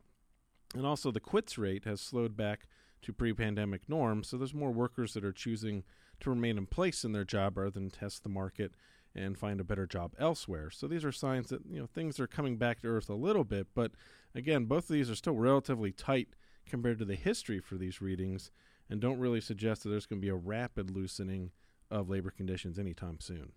And 0.76 0.86
also, 0.86 1.12
the 1.12 1.20
quits 1.20 1.58
rate 1.58 1.84
has 1.86 2.00
slowed 2.00 2.38
back 2.38 2.68
to 3.02 3.14
pre 3.14 3.34
pandemic 3.34 3.90
norms. 3.90 4.30
So 4.30 4.38
there's 4.38 4.54
more 4.54 4.72
workers 4.72 5.14
that 5.14 5.26
are 5.26 5.34
choosing 5.34 5.84
to 6.22 6.30
remain 6.30 6.58
in 6.58 6.66
place 6.66 7.04
in 7.04 7.12
their 7.12 7.24
job 7.24 7.58
rather 7.58 7.72
than 7.72 7.90
test 7.90 8.24
the 8.24 8.30
market 8.30 8.74
and 9.14 9.38
find 9.38 9.60
a 9.60 9.66
better 9.66 9.86
job 9.86 10.14
elsewhere. 10.18 10.70
So 10.70 10.88
these 10.88 11.04
are 11.04 11.12
signs 11.12 11.50
that 11.50 11.62
you 11.70 11.80
know 11.80 11.88
things 11.88 12.20
are 12.20 12.28
coming 12.28 12.58
back 12.58 12.82
to 12.82 12.88
earth 12.88 13.10
a 13.10 13.16
little 13.16 13.44
bit, 13.44 13.68
but 13.76 13.92
again, 14.34 14.66
both 14.66 14.90
of 14.90 14.94
these 14.94 15.10
are 15.10 15.16
still 15.16 15.36
relatively 15.36 15.92
tight 15.92 16.30
compared 16.66 17.00
to 17.00 17.06
the 17.06 17.16
history 17.16 17.60
for 17.60 17.76
these 17.76 18.02
readings 18.02 18.52
and 18.90 19.02
don't 19.02 19.20
really 19.20 19.42
suggest 19.42 19.84
that 19.84 19.90
there's 19.90 20.06
going 20.06 20.20
to 20.20 20.26
be 20.26 20.30
a 20.30 20.36
rapid 20.36 20.92
loosening 20.92 21.52
of 21.90 22.10
labor 22.10 22.30
conditions 22.30 22.78
anytime 22.78 23.20
soon. 23.20 23.52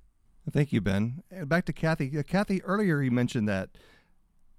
Thank 0.51 0.73
you, 0.73 0.81
Ben. 0.81 1.23
Back 1.45 1.65
to 1.67 1.73
Kathy. 1.73 2.19
Uh, 2.19 2.23
Kathy, 2.23 2.63
earlier 2.65 3.01
you 3.01 3.11
mentioned 3.11 3.49
that 3.49 3.71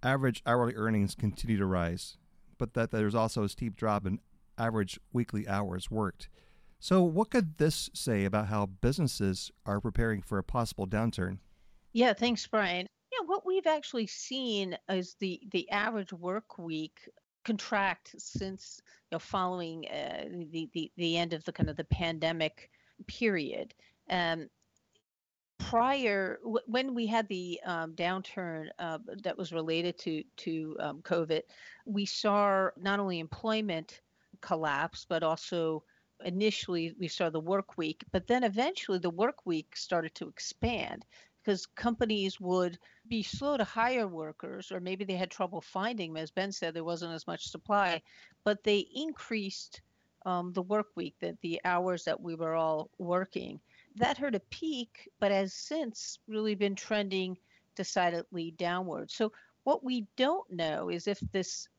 average 0.01 0.41
hourly 0.45 0.75
earnings 0.75 1.15
continue 1.15 1.57
to 1.57 1.65
rise, 1.65 2.17
but 2.57 2.73
that 2.73 2.91
there's 2.91 3.15
also 3.15 3.43
a 3.43 3.49
steep 3.49 3.75
drop 3.75 4.05
in 4.05 4.19
average 4.57 4.99
weekly 5.13 5.47
hours 5.47 5.91
worked. 5.91 6.29
So, 6.85 7.01
what 7.01 7.31
could 7.31 7.57
this 7.57 7.89
say 7.95 8.25
about 8.25 8.45
how 8.45 8.67
businesses 8.67 9.51
are 9.65 9.81
preparing 9.81 10.21
for 10.21 10.37
a 10.37 10.43
possible 10.43 10.85
downturn? 10.85 11.39
Yeah, 11.93 12.13
thanks, 12.13 12.45
Brian. 12.45 12.85
Yeah, 13.11 13.25
what 13.25 13.43
we've 13.43 13.65
actually 13.65 14.05
seen 14.05 14.77
is 14.87 15.15
the 15.19 15.41
the 15.51 15.67
average 15.71 16.13
work 16.13 16.59
week 16.59 17.09
contract 17.43 18.13
since 18.19 18.83
you 19.09 19.15
know, 19.15 19.19
following 19.19 19.87
uh, 19.87 20.25
the, 20.51 20.69
the 20.73 20.91
the 20.95 21.17
end 21.17 21.33
of 21.33 21.43
the 21.45 21.51
kind 21.51 21.71
of 21.71 21.75
the 21.75 21.85
pandemic 21.85 22.69
period. 23.07 23.73
Um, 24.11 24.47
prior, 25.57 26.37
w- 26.43 26.65
when 26.67 26.93
we 26.93 27.07
had 27.07 27.27
the 27.29 27.59
um, 27.65 27.93
downturn 27.95 28.67
uh, 28.77 28.99
that 29.23 29.35
was 29.35 29.51
related 29.51 29.97
to 30.01 30.23
to 30.37 30.77
um, 30.79 31.01
COVID, 31.01 31.41
we 31.87 32.05
saw 32.05 32.69
not 32.77 32.99
only 32.99 33.17
employment 33.17 34.01
collapse, 34.41 35.03
but 35.09 35.23
also 35.23 35.83
initially 36.23 36.93
we 36.99 37.07
saw 37.07 37.29
the 37.29 37.39
work 37.39 37.77
week, 37.77 38.03
but 38.11 38.27
then 38.27 38.43
eventually 38.43 38.99
the 38.99 39.09
work 39.09 39.45
week 39.45 39.75
started 39.75 40.15
to 40.15 40.27
expand 40.27 41.05
because 41.43 41.65
companies 41.65 42.39
would 42.39 42.79
be 43.07 43.21
slow 43.21 43.55
to 43.55 43.63
hire 43.63 44.07
workers, 44.07 44.71
or 44.71 44.79
maybe 44.79 45.05
they 45.05 45.15
had 45.15 45.29
trouble 45.29 45.61
finding 45.61 46.13
them. 46.13 46.23
As 46.23 46.31
Ben 46.31 46.51
said, 46.51 46.73
there 46.73 46.83
wasn't 46.83 47.13
as 47.13 47.27
much 47.27 47.47
supply, 47.47 48.01
but 48.43 48.63
they 48.63 48.87
increased 48.95 49.81
um, 50.25 50.53
the 50.53 50.63
work 50.63 50.87
week, 50.95 51.13
that 51.19 51.39
the 51.41 51.61
hours 51.63 52.03
that 52.05 52.19
we 52.19 52.33
were 52.33 52.55
all 52.55 52.89
working. 52.97 53.59
That 53.95 54.17
hurt 54.17 54.33
a 54.33 54.39
peak, 54.39 55.07
but 55.19 55.31
has 55.31 55.53
since 55.53 56.17
really 56.27 56.55
been 56.55 56.75
trending 56.75 57.37
decidedly 57.75 58.51
downward. 58.57 59.11
So 59.11 59.31
what 59.65 59.83
we 59.83 60.07
don't 60.15 60.49
know 60.51 60.89
is 60.89 61.07
if 61.07 61.19
this 61.31 61.69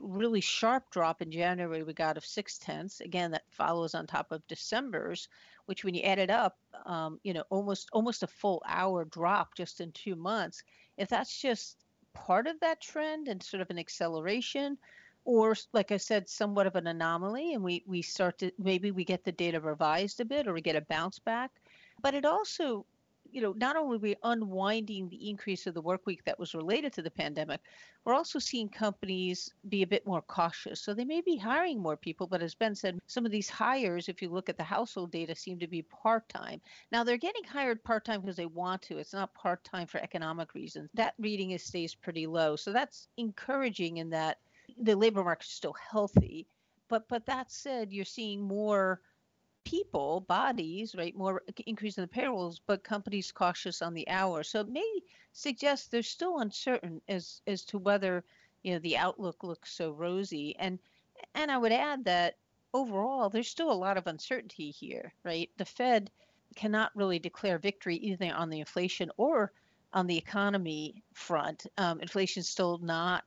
really 0.00 0.40
sharp 0.40 0.90
drop 0.90 1.22
in 1.22 1.30
January 1.30 1.82
we 1.82 1.92
got 1.92 2.16
of 2.16 2.24
six 2.24 2.58
tenths. 2.58 3.00
Again, 3.00 3.30
that 3.32 3.44
follows 3.50 3.94
on 3.94 4.06
top 4.06 4.32
of 4.32 4.46
December's, 4.46 5.28
which 5.66 5.84
when 5.84 5.94
you 5.94 6.02
add 6.02 6.18
it 6.18 6.30
up, 6.30 6.58
um, 6.86 7.20
you 7.22 7.32
know, 7.32 7.44
almost 7.50 7.88
almost 7.92 8.22
a 8.22 8.26
full 8.26 8.62
hour 8.66 9.04
drop 9.04 9.54
just 9.54 9.80
in 9.80 9.92
two 9.92 10.16
months. 10.16 10.62
If 10.96 11.08
that's 11.08 11.40
just 11.40 11.78
part 12.14 12.46
of 12.46 12.58
that 12.60 12.80
trend 12.80 13.28
and 13.28 13.42
sort 13.42 13.60
of 13.60 13.70
an 13.70 13.78
acceleration, 13.78 14.78
or 15.24 15.56
like 15.72 15.92
I 15.92 15.96
said, 15.96 16.28
somewhat 16.28 16.66
of 16.66 16.76
an 16.76 16.86
anomaly, 16.86 17.54
and 17.54 17.62
we 17.62 17.82
we 17.86 18.02
start 18.02 18.38
to 18.38 18.52
maybe 18.58 18.90
we 18.90 19.04
get 19.04 19.24
the 19.24 19.32
data 19.32 19.60
revised 19.60 20.20
a 20.20 20.24
bit, 20.24 20.46
or 20.46 20.52
we 20.52 20.60
get 20.60 20.76
a 20.76 20.82
bounce 20.82 21.18
back. 21.18 21.50
But 22.02 22.14
it 22.14 22.24
also 22.24 22.86
you 23.34 23.40
know, 23.40 23.52
not 23.56 23.74
only 23.74 23.96
are 23.96 24.00
we 24.00 24.16
unwinding 24.22 25.08
the 25.08 25.28
increase 25.28 25.66
of 25.66 25.74
the 25.74 25.80
work 25.80 26.06
week 26.06 26.24
that 26.24 26.38
was 26.38 26.54
related 26.54 26.92
to 26.92 27.02
the 27.02 27.10
pandemic, 27.10 27.60
we're 28.04 28.14
also 28.14 28.38
seeing 28.38 28.68
companies 28.68 29.52
be 29.68 29.82
a 29.82 29.86
bit 29.86 30.06
more 30.06 30.22
cautious. 30.22 30.80
So 30.80 30.94
they 30.94 31.04
may 31.04 31.20
be 31.20 31.36
hiring 31.36 31.82
more 31.82 31.96
people, 31.96 32.28
but 32.28 32.42
as 32.42 32.54
Ben 32.54 32.76
said, 32.76 33.00
some 33.08 33.26
of 33.26 33.32
these 33.32 33.50
hires, 33.50 34.08
if 34.08 34.22
you 34.22 34.28
look 34.28 34.48
at 34.48 34.56
the 34.56 34.62
household 34.62 35.10
data, 35.10 35.34
seem 35.34 35.58
to 35.58 35.66
be 35.66 35.82
part 35.82 36.28
time. 36.28 36.60
Now 36.92 37.02
they're 37.02 37.16
getting 37.16 37.42
hired 37.42 37.82
part 37.82 38.04
time 38.04 38.20
because 38.20 38.36
they 38.36 38.46
want 38.46 38.82
to. 38.82 38.98
It's 38.98 39.12
not 39.12 39.34
part 39.34 39.64
time 39.64 39.88
for 39.88 39.98
economic 39.98 40.54
reasons. 40.54 40.88
That 40.94 41.14
reading 41.18 41.50
is, 41.50 41.64
stays 41.64 41.92
pretty 41.92 42.28
low. 42.28 42.54
So 42.54 42.72
that's 42.72 43.08
encouraging 43.16 43.96
in 43.96 44.10
that 44.10 44.38
the 44.80 44.94
labor 44.94 45.24
market 45.24 45.46
is 45.46 45.52
still 45.52 45.74
healthy. 45.90 46.46
But 46.88 47.08
but 47.08 47.26
that 47.26 47.50
said, 47.50 47.92
you're 47.92 48.04
seeing 48.04 48.42
more 48.42 49.00
people, 49.64 50.20
bodies, 50.20 50.94
right, 50.94 51.16
more 51.16 51.42
increase 51.66 51.98
in 51.98 52.02
the 52.02 52.08
payrolls, 52.08 52.60
but 52.66 52.84
companies 52.84 53.32
cautious 53.32 53.82
on 53.82 53.94
the 53.94 54.08
hours. 54.08 54.48
So 54.48 54.60
it 54.60 54.68
may 54.68 55.00
suggest 55.32 55.90
they're 55.90 56.02
still 56.02 56.38
uncertain 56.40 57.00
as 57.08 57.40
as 57.46 57.64
to 57.66 57.78
whether 57.78 58.24
you 58.62 58.72
know 58.72 58.78
the 58.78 58.96
outlook 58.96 59.42
looks 59.42 59.72
so 59.72 59.90
rosy. 59.92 60.54
And 60.58 60.78
and 61.34 61.50
I 61.50 61.58
would 61.58 61.72
add 61.72 62.04
that 62.04 62.36
overall 62.72 63.30
there's 63.30 63.48
still 63.48 63.72
a 63.72 63.72
lot 63.72 63.96
of 63.96 64.06
uncertainty 64.06 64.70
here, 64.70 65.12
right? 65.24 65.50
The 65.56 65.64
Fed 65.64 66.10
cannot 66.54 66.94
really 66.94 67.18
declare 67.18 67.58
victory 67.58 67.96
either 67.96 68.32
on 68.34 68.50
the 68.50 68.60
inflation 68.60 69.10
or 69.16 69.52
on 69.92 70.06
the 70.06 70.18
economy 70.18 71.02
front. 71.12 71.66
Um, 71.78 72.00
inflation's 72.00 72.48
still 72.48 72.78
not, 72.78 73.24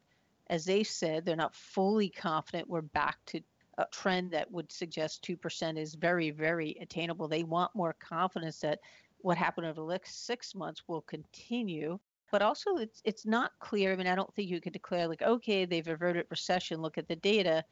as 0.48 0.65
they 0.65 0.84
said, 0.84 1.25
they're 1.25 1.36
not 1.36 1.56
fully 1.56 2.10
confident 2.10 2.70
we're 2.70 2.82
back 2.82 3.17
to 3.27 3.41
a 3.77 3.86
trend 3.91 4.31
that 4.31 4.51
would 4.51 4.72
suggest 4.72 5.24
2% 5.24 5.77
is 5.77 5.93
very, 5.96 6.31
very 6.31 6.77
attainable. 6.81 7.27
They 7.27 7.43
want 7.43 7.75
more 7.75 7.96
confidence 8.00 8.60
that 8.62 8.79
what 9.19 9.38
happened 9.38 9.67
over 9.67 9.81
the 9.81 9.88
next 9.88 10.25
six 10.25 10.55
months 10.55 10.84
will 10.88 11.01
continue. 11.01 12.00
But 12.31 12.41
also, 12.41 12.77
it's 12.77 13.01
it's 13.05 13.25
not 13.25 13.53
clear. 13.60 13.93
I 13.93 13.96
mean, 13.96 14.07
I 14.07 14.15
don't 14.15 14.34
think 14.34 14.50
you 14.50 14.60
could 14.60 14.74
declare 14.74 15.07
like, 15.07 15.22
okay, 15.22 15.65
they've 15.65 15.88
averted 15.88 16.25
recession. 16.29 16.81
Look 16.81 16.98
at 16.98 17.07
the 17.07 17.15
data. 17.15 17.63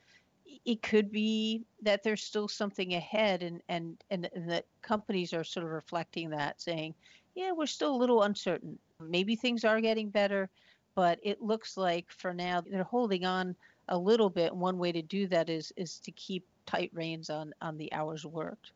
It 0.64 0.82
could 0.82 1.12
be 1.12 1.66
that 1.82 2.04
there's 2.04 2.24
still 2.24 2.48
something 2.48 2.94
ahead, 2.94 3.44
and 3.44 3.62
and 3.68 4.02
and, 4.10 4.30
and 4.34 4.50
that 4.50 4.66
companies 4.82 5.34
are 5.34 5.44
sort 5.44 5.66
of 5.66 5.72
reflecting 5.72 6.30
that, 6.30 6.62
saying, 6.62 6.96
yeah, 7.36 7.52
we're 7.52 7.66
still 7.66 7.94
a 7.94 7.98
little 7.98 8.24
uncertain. 8.24 8.80
Maybe 9.02 9.36
things 9.36 9.66
are 9.66 9.82
getting 9.82 10.10
better, 10.10 10.50
but 10.96 11.20
it 11.22 11.42
looks 11.42 11.76
like 11.76 12.10
for 12.10 12.34
now 12.34 12.62
they're 12.62 12.84
holding 12.84 13.26
on 13.26 13.58
a 13.88 13.98
little 13.98 14.30
bit. 14.30 14.56
One 14.56 14.78
way 14.78 14.92
to 14.92 15.02
do 15.02 15.28
that 15.28 15.50
is 15.50 15.72
is 15.78 16.00
to 16.00 16.12
keep 16.12 16.46
tight 16.66 16.92
reins 16.94 17.30
on 17.30 17.54
on 17.62 17.78
the 17.78 17.92
hours 17.94 18.26
worked. 18.26 18.72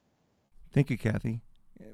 Thank 0.71 0.89
you, 0.89 0.97
Kathy. 0.97 1.41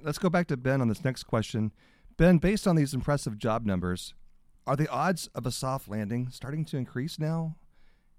Let's 0.01 0.17
go 0.17 0.29
back 0.29 0.48
to 0.48 0.57
Ben 0.57 0.81
on 0.81 0.88
this 0.88 1.03
next 1.03 1.24
question. 1.24 1.72
Ben, 2.17 2.38
based 2.38 2.67
on 2.67 2.75
these 2.75 2.93
impressive 2.93 3.38
job 3.38 3.65
numbers, 3.65 4.13
are 4.65 4.75
the 4.75 4.89
odds 4.89 5.27
of 5.36 5.45
a 5.45 5.51
soft 5.51 5.88
landing 5.88 6.29
starting 6.31 6.65
to 6.65 6.77
increase 6.77 7.19
now? 7.19 7.55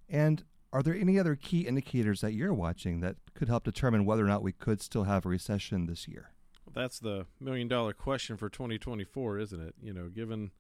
And 0.09 0.45
are 0.73 0.83
there 0.83 0.95
any 0.95 1.19
other 1.19 1.35
key 1.35 1.62
indicators 1.62 2.21
that 2.21 2.35
you're 2.35 2.55
watching 2.55 3.00
that 3.00 3.17
could 3.35 3.49
help 3.49 3.65
determine 3.65 4.05
whether 4.05 4.25
or 4.25 4.29
not 4.29 4.43
we 4.43 4.53
could 4.53 4.81
still 4.81 5.05
have 5.05 5.26
a 5.26 5.29
recession 5.29 5.87
this 5.87 6.07
year? 6.07 6.31
Well, 6.65 6.73
that's 6.75 6.99
the 6.99 7.26
million 7.41 7.69
dollar 7.69 7.93
question 7.93 8.37
for 8.37 8.49
2024, 8.49 9.38
isn't 9.38 9.61
it? 9.61 9.75
You 9.81 9.93
know, 9.93 10.09
given 10.09 10.50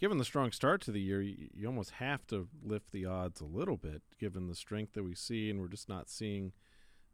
given 0.00 0.18
the 0.18 0.24
strong 0.24 0.50
start 0.50 0.80
to 0.80 0.90
the 0.90 1.00
year, 1.00 1.20
you, 1.20 1.48
you, 1.54 1.66
almost 1.66 1.90
have 1.92 2.26
to 2.28 2.48
lift 2.64 2.90
the 2.90 3.04
odds 3.04 3.40
a 3.40 3.44
little 3.44 3.76
bit, 3.76 4.02
given 4.18 4.48
the 4.48 4.54
strength 4.54 4.94
that 4.94 5.04
we 5.04 5.14
see, 5.14 5.50
and 5.50 5.60
we're 5.60 5.68
just 5.68 5.88
not 5.88 6.08
seeing 6.08 6.52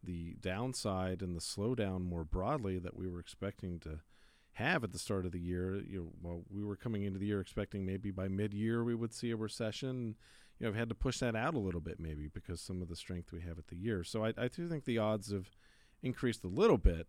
the 0.02 0.36
downside 0.40 1.20
and 1.20 1.36
the 1.36 1.40
slowdown 1.40 2.02
more 2.04 2.24
broadly 2.24 2.78
that 2.78 2.96
we 2.96 3.08
were 3.08 3.18
expecting 3.18 3.80
to 3.80 3.98
have 4.52 4.84
at 4.84 4.92
the 4.92 4.98
start 4.98 5.26
of 5.26 5.32
the 5.32 5.40
year. 5.40 5.82
You 5.82 6.12
know, 6.22 6.44
we 6.48 6.64
were 6.64 6.76
coming 6.76 7.02
into 7.02 7.18
the 7.18 7.26
year 7.26 7.40
expecting 7.40 7.84
maybe 7.84 8.12
by 8.12 8.28
mid-year 8.28 8.84
we 8.84 8.94
would 8.94 9.12
see 9.12 9.32
a 9.32 9.36
recession. 9.36 10.14
You 10.60 10.64
know, 10.64 10.68
I've 10.68 10.78
had 10.78 10.88
to 10.88 10.94
push 10.94 11.18
that 11.18 11.34
out 11.34 11.54
a 11.54 11.58
little 11.58 11.80
bit 11.80 11.98
maybe 11.98 12.28
because 12.28 12.60
some 12.60 12.80
of 12.80 12.88
the 12.88 12.96
strength 12.96 13.32
we 13.32 13.40
have 13.40 13.58
at 13.58 13.66
the 13.66 13.76
year. 13.76 14.04
So 14.04 14.24
I, 14.24 14.32
I 14.38 14.46
do 14.48 14.68
think 14.68 14.84
the 14.84 14.98
odds 14.98 15.32
have 15.32 15.50
increased 16.02 16.44
a 16.44 16.48
little 16.48 16.78
bit, 16.78 17.08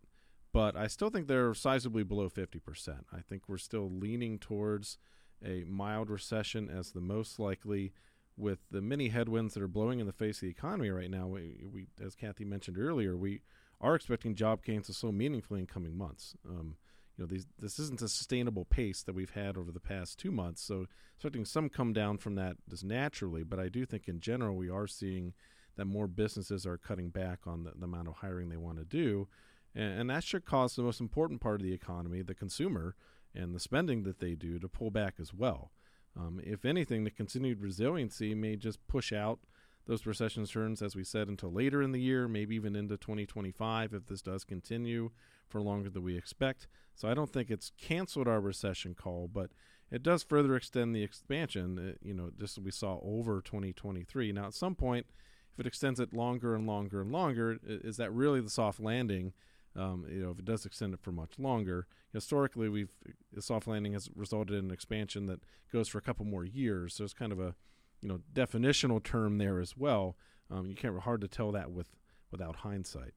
but 0.51 0.75
I 0.75 0.87
still 0.87 1.11
think 1.11 1.27
they're 1.27 1.51
sizably 1.51 2.05
below 2.05 2.29
50%. 2.29 3.03
I 3.13 3.19
think 3.21 3.43
we're 3.47 3.59
still 3.59 3.91
leaning 3.91 4.39
towards– 4.39 4.97
a 5.45 5.63
mild 5.65 6.09
recession 6.09 6.69
as 6.69 6.91
the 6.91 7.01
most 7.01 7.39
likely 7.39 7.93
with 8.37 8.59
the 8.69 8.81
many 8.81 9.09
headwinds 9.09 9.53
that 9.53 9.63
are 9.63 9.67
blowing 9.67 9.99
in 9.99 10.05
the 10.05 10.13
face 10.13 10.37
of 10.37 10.41
the 10.41 10.49
economy 10.49 10.89
right 10.89 11.09
now. 11.09 11.27
We, 11.27 11.65
we 11.71 11.87
as 12.03 12.15
Kathy 12.15 12.45
mentioned 12.45 12.77
earlier, 12.77 13.17
we 13.17 13.41
are 13.81 13.95
expecting 13.95 14.35
job 14.35 14.63
gains 14.63 14.87
to 14.87 14.93
slow 14.93 15.11
meaningfully 15.11 15.59
in 15.59 15.65
coming 15.65 15.97
months. 15.97 16.35
Um, 16.47 16.75
you 17.17 17.23
know, 17.23 17.27
these, 17.27 17.47
this 17.57 17.79
isn't 17.79 18.01
a 18.01 18.07
sustainable 18.07 18.65
pace 18.65 19.01
that 19.03 19.15
we've 19.15 19.31
had 19.31 19.57
over 19.57 19.71
the 19.71 19.79
past 19.79 20.19
two 20.19 20.31
months. 20.31 20.61
So, 20.61 20.85
expecting 21.15 21.45
some 21.45 21.67
come 21.67 21.93
down 21.93 22.19
from 22.19 22.35
that 22.35 22.57
just 22.69 22.83
naturally. 22.83 23.43
But 23.43 23.59
I 23.59 23.69
do 23.69 23.85
think 23.85 24.07
in 24.07 24.19
general 24.19 24.55
we 24.55 24.69
are 24.69 24.85
seeing 24.85 25.33
that 25.77 25.85
more 25.85 26.07
businesses 26.07 26.65
are 26.65 26.77
cutting 26.77 27.09
back 27.09 27.39
on 27.47 27.63
the, 27.63 27.71
the 27.75 27.85
amount 27.85 28.07
of 28.07 28.15
hiring 28.15 28.49
they 28.49 28.57
want 28.57 28.77
to 28.77 28.85
do, 28.85 29.27
and, 29.73 30.01
and 30.01 30.09
that 30.11 30.23
should 30.23 30.45
cause 30.45 30.75
the 30.75 30.83
most 30.83 31.01
important 31.01 31.41
part 31.41 31.59
of 31.59 31.65
the 31.65 31.73
economy, 31.73 32.21
the 32.21 32.35
consumer, 32.35 32.95
and 33.37 33.55
the 33.55 33.59
spending 33.59 34.03
that 34.03 34.19
they 34.19 34.33
do 34.33 34.59
to 34.59 34.67
pull 34.67 34.91
back 34.91 35.15
as 35.19 35.33
well. 35.33 35.71
Um, 36.17 36.41
if 36.43 36.65
anything, 36.65 37.03
the 37.03 37.11
continued 37.11 37.61
resiliency 37.61 38.33
may 38.33 38.55
just 38.55 38.85
push 38.87 39.13
out 39.13 39.39
those 39.85 40.05
recession 40.05 40.45
turns, 40.45 40.81
as 40.81 40.95
we 40.95 41.03
said, 41.03 41.29
until 41.29 41.51
later 41.51 41.81
in 41.81 41.93
the 41.93 42.01
year, 42.01 42.27
maybe 42.27 42.55
even 42.55 42.75
into 42.75 42.97
2025 42.97 43.93
if 43.93 44.07
this 44.07 44.21
does 44.21 44.43
continue 44.43 45.11
for 45.47 45.61
longer 45.61 45.89
than 45.89 46.03
we 46.03 46.17
expect. 46.17 46.67
So 46.93 47.07
I 47.07 47.13
don't 47.13 47.31
think 47.31 47.49
it's 47.49 47.71
canceled 47.79 48.27
our 48.27 48.41
recession 48.41 48.95
call, 48.95 49.29
but 49.31 49.51
it 49.89 50.03
does 50.03 50.23
further 50.23 50.55
extend 50.55 50.93
the 50.93 51.03
expansion, 51.03 51.79
uh, 51.79 51.97
you 52.01 52.13
know, 52.13 52.31
just 52.37 52.59
we 52.59 52.71
saw 52.71 52.99
over 53.01 53.39
2023. 53.39 54.33
Now, 54.33 54.47
at 54.47 54.53
some 54.53 54.75
point, 54.75 55.05
if 55.53 55.59
it 55.59 55.67
extends 55.67 55.99
it 55.99 56.13
longer 56.13 56.53
and 56.53 56.67
longer 56.67 57.01
and 57.01 57.11
longer, 57.11 57.57
is 57.63 57.97
that 57.97 58.11
really 58.11 58.41
the 58.41 58.49
soft 58.49 58.79
landing? 58.79 59.31
Um, 59.77 60.05
you 60.09 60.23
know, 60.23 60.31
if 60.31 60.39
it 60.39 60.45
does 60.45 60.65
extend 60.65 60.93
it 60.93 60.99
for 61.01 61.11
much 61.11 61.37
longer, 61.37 61.87
historically, 62.11 62.67
we've 62.67 62.91
soft 63.39 63.67
landing 63.67 63.93
has 63.93 64.09
resulted 64.15 64.57
in 64.57 64.65
an 64.65 64.71
expansion 64.71 65.27
that 65.27 65.41
goes 65.71 65.87
for 65.87 65.99
a 65.99 66.01
couple 66.01 66.25
more 66.25 66.43
years. 66.43 66.95
So 66.95 67.03
it's 67.03 67.13
kind 67.13 67.31
of 67.31 67.39
a, 67.39 67.53
you 68.01 68.09
know, 68.09 68.21
definitional 68.33 69.03
term 69.03 69.37
there 69.37 69.59
as 69.59 69.77
well. 69.77 70.15
Um, 70.49 70.67
you 70.67 70.75
can't 70.75 70.97
hard 70.99 71.21
to 71.21 71.27
tell 71.27 71.51
that 71.51 71.71
with 71.71 71.87
without 72.31 72.57
hindsight. 72.57 73.13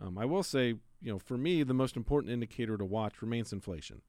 Um, 0.00 0.18
I 0.18 0.24
will 0.24 0.42
say, 0.42 0.74
you 1.00 1.12
know, 1.12 1.18
for 1.18 1.38
me, 1.38 1.62
the 1.62 1.74
most 1.74 1.96
important 1.96 2.32
indicator 2.32 2.76
to 2.76 2.84
watch 2.84 3.22
remains 3.22 3.52
inflation, 3.52 4.02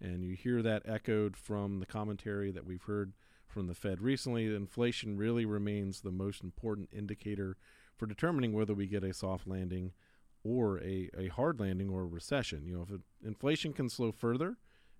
and 0.00 0.24
you 0.24 0.34
hear 0.34 0.62
that 0.62 0.82
echoed 0.84 1.36
from 1.36 1.80
the 1.80 1.86
commentary 1.86 2.50
that 2.52 2.64
we've 2.64 2.82
heard 2.82 3.12
from 3.46 3.66
the 3.66 3.74
Fed 3.74 4.00
recently. 4.00 4.46
Inflation 4.46 5.16
really 5.16 5.44
remains 5.44 6.00
the 6.00 6.12
most 6.12 6.42
important 6.42 6.88
indicator 6.92 7.56
for 7.96 8.06
determining 8.06 8.52
whether 8.52 8.74
we 8.74 8.86
get 8.86 9.04
a 9.04 9.12
soft 9.12 9.46
landing 9.46 9.92
or 10.42 10.78
a, 10.80 11.10
a 11.16 11.28
hard 11.28 11.60
landing 11.60 11.88
or 11.90 12.02
a 12.02 12.06
recession. 12.06 12.64
You 12.64 12.74
know, 12.74 12.86
if 12.88 13.00
inflation 13.26 13.72
can 13.72 13.88
slow 13.88 14.12
further, 14.12 14.56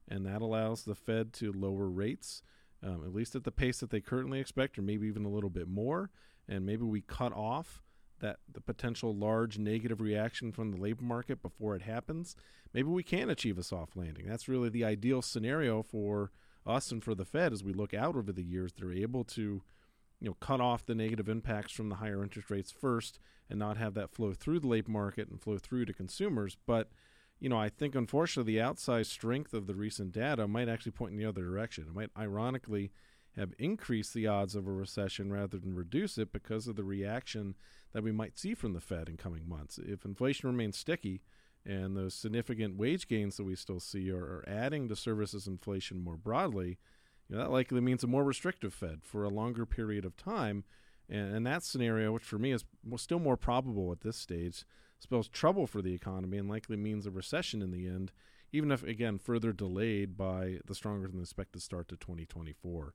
and 0.09 0.27
that 0.27 0.43
allows 0.43 0.85
the 0.85 0.95
Fed 0.95 1.33
to 1.35 1.53
lower 1.53 1.89
rates, 1.89 2.43
um, 2.83 3.03
at 3.05 3.15
least 3.15 3.35
at 3.35 3.45
the 3.45 3.53
pace 3.53 3.81
that 3.81 3.91
they 3.91 4.01
currently 4.01 4.41
expect, 4.41 4.79
or 4.79 4.83
maybe 4.83 5.07
even 5.07 5.25
a 5.25 5.31
little 5.31 5.51
bit 5.51 5.69
more, 5.69 6.11
and 6.49 6.67
maybe 6.67 6.83
we 6.83 7.01
cut 7.01 7.33
off 7.33 7.83
that 8.21 8.39
the 8.53 8.61
potential 8.61 9.15
large 9.15 9.59
negative 9.59 10.01
reaction 10.01 10.53
from 10.53 10.71
the 10.71 10.81
labor 10.81 11.05
market 11.05 11.43
before 11.43 11.75
it 11.75 11.83
happens, 11.83 12.37
maybe 12.73 12.89
we 12.89 13.03
can 13.03 13.31
achieve 13.31 13.59
a 13.59 13.63
soft 13.63 13.97
landing. 13.97 14.27
That's 14.29 14.49
really 14.49 14.69
the 14.69 14.85
ideal 14.85 15.23
scenario 15.23 15.83
for 15.83 16.31
us 16.67 16.93
and 16.93 17.03
for 17.03 17.15
the 17.15 17.25
Fed 17.25 17.53
as 17.53 17.65
we 17.65 17.73
look 17.73 17.95
out 17.95 18.17
over 18.17 18.33
the 18.33 18.45
years. 18.45 18.73
They're 18.73 18.93
able 18.93 19.25
to, 19.25 19.63
you 20.21 20.29
know, 20.29 20.37
cut 20.41 20.61
off 20.61 20.85
the 20.85 20.95
negative 20.95 21.29
impacts 21.29 21.73
from 21.73 21.89
the 21.89 21.97
higher 21.97 22.23
interest 22.23 22.51
rates 22.51 22.71
first 22.71 23.19
and 23.49 23.59
not 23.59 23.79
have 23.79 23.95
that 23.95 24.11
flow 24.11 24.33
through 24.33 24.61
the 24.61 24.69
labor 24.69 24.91
market 24.91 25.29
and 25.29 25.41
flow 25.41 25.59
through 25.59 25.87
to 25.87 25.93
consumers. 25.93 26.57
But, 26.67 26.91
you 27.41 27.49
know, 27.49 27.59
I 27.59 27.71
think 27.71 27.95
unfortunately 27.95 28.55
the 28.55 28.61
outsized 28.61 29.07
strength 29.07 29.55
of 29.55 29.67
the 29.67 29.75
recent 29.75 30.13
data 30.13 30.47
might 30.47 30.69
actually 30.69 30.93
point 30.93 31.13
in 31.13 31.19
the 31.19 31.27
other 31.27 31.43
direction. 31.43 31.87
It 31.89 31.95
might 31.95 32.11
ironically 32.19 32.93
have 33.37 33.55
increased 33.59 34.13
the 34.13 34.27
odds 34.27 34.55
of 34.55 34.67
a 34.67 34.73
recession 34.73 35.33
rather 35.33 35.59
than 35.59 35.75
reduce 35.75 36.19
it 36.19 36.33
because 36.33 36.67
of 36.67 36.77
the 36.77 36.85
reaction 36.85 37.55
that 37.93 38.03
we 38.03 38.13
might 38.13 38.39
see 38.39 38.55
from 38.55 38.73
the 38.73 38.81
Fed 38.81 39.09
in 39.09 39.17
coming 39.17 39.49
months. 39.49 39.79
If 39.79 40.05
inflation 40.05 40.49
remains 40.49 40.77
sticky 40.77 41.23
and 41.65 41.97
those 41.97 42.15
significant 42.15 42.77
wage 42.77 43.07
gains 43.07 43.37
that 43.37 43.45
we 43.45 43.55
still 43.55 43.81
see 43.81 44.11
are, 44.11 44.19
are 44.19 44.45
adding 44.47 44.89
to 44.89 44.97
services 44.97 45.47
inflation 45.47 46.03
more 46.03 46.17
broadly, 46.17 46.79
you 47.31 47.37
know, 47.37 47.43
that 47.43 47.53
likely 47.53 47.81
means 47.81 48.03
a 48.03 48.09
more 48.09 48.25
restrictive 48.25 48.75
Fed 48.75 49.01
for 49.05 49.23
a 49.23 49.29
longer 49.29 49.65
period 49.65 50.05
of 50.05 50.17
time. 50.17 50.65
And, 51.09 51.37
and 51.37 51.47
that 51.47 51.63
scenario, 51.63 52.13
which 52.13 52.25
for 52.25 52.39
me 52.39 52.53
is 52.53 52.65
still 52.97 53.21
more 53.21 53.37
probable 53.37 53.93
at 53.93 54.01
this 54.01 54.17
stage, 54.17 54.65
spells 54.99 55.29
trouble 55.29 55.67
for 55.67 55.81
the 55.81 55.95
economy 55.95 56.39
and 56.39 56.49
likely 56.49 56.77
means 56.77 57.07
a 57.07 57.11
recession 57.11 57.63
in 57.63 57.71
the 57.71 57.87
end, 57.87 58.11
even 58.53 58.73
if, 58.73 58.83
again, 58.83 59.17
further 59.19 59.53
delayed 59.53 60.17
by 60.17 60.59
the 60.67 60.75
stronger 60.75 61.07
than 61.07 61.21
expected 61.21 61.63
start 61.63 61.89
to 61.89 61.97
2024. 61.97 62.95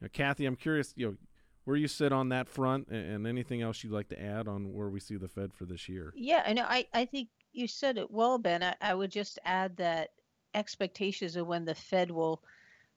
You 0.00 0.04
know, 0.04 0.08
Kathy, 0.12 0.46
I'm 0.46 0.56
curious, 0.56 0.92
you 0.96 1.06
know, 1.06 1.16
where 1.64 1.76
you 1.76 1.88
sit 1.88 2.12
on 2.12 2.28
that 2.30 2.48
front 2.48 2.88
and 2.88 3.26
anything 3.26 3.62
else 3.62 3.82
you'd 3.82 3.92
like 3.92 4.08
to 4.08 4.22
add 4.22 4.46
on 4.46 4.72
where 4.72 4.88
we 4.88 5.00
see 5.00 5.16
the 5.16 5.28
Fed 5.28 5.52
for 5.52 5.64
this 5.64 5.88
year. 5.88 6.12
Yeah, 6.16 6.42
I 6.46 6.52
know. 6.52 6.64
I, 6.64 6.86
I 6.92 7.04
think 7.04 7.28
you 7.52 7.66
said 7.66 7.98
it 7.98 8.10
well, 8.10 8.38
Ben. 8.38 8.62
I, 8.62 8.74
I 8.80 8.94
would 8.94 9.10
just 9.10 9.38
add 9.44 9.76
that 9.76 10.10
expectations 10.54 11.36
of 11.36 11.46
when 11.46 11.64
the 11.64 11.74
Fed 11.74 12.10
will 12.10 12.42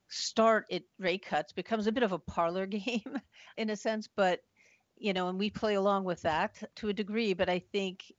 start 0.10 0.66
it 0.70 0.84
rate 0.98 1.26
cuts 1.26 1.54
becomes 1.54 1.88
a 1.88 1.92
bit 1.92 2.04
of 2.04 2.12
a 2.12 2.20
parlor 2.20 2.66
game 2.80 3.20
in 3.58 3.70
a 3.70 3.76
sense, 3.76 4.08
but 4.08 4.42
you 4.98 5.14
know, 5.14 5.30
and 5.30 5.40
we 5.40 5.50
play 5.50 5.76
along 5.76 6.04
with 6.04 6.22
that 6.24 6.62
to 6.76 6.90
a 6.90 6.94
degree, 6.94 7.34
but 7.34 7.50
I 7.50 7.60
think 7.60 8.14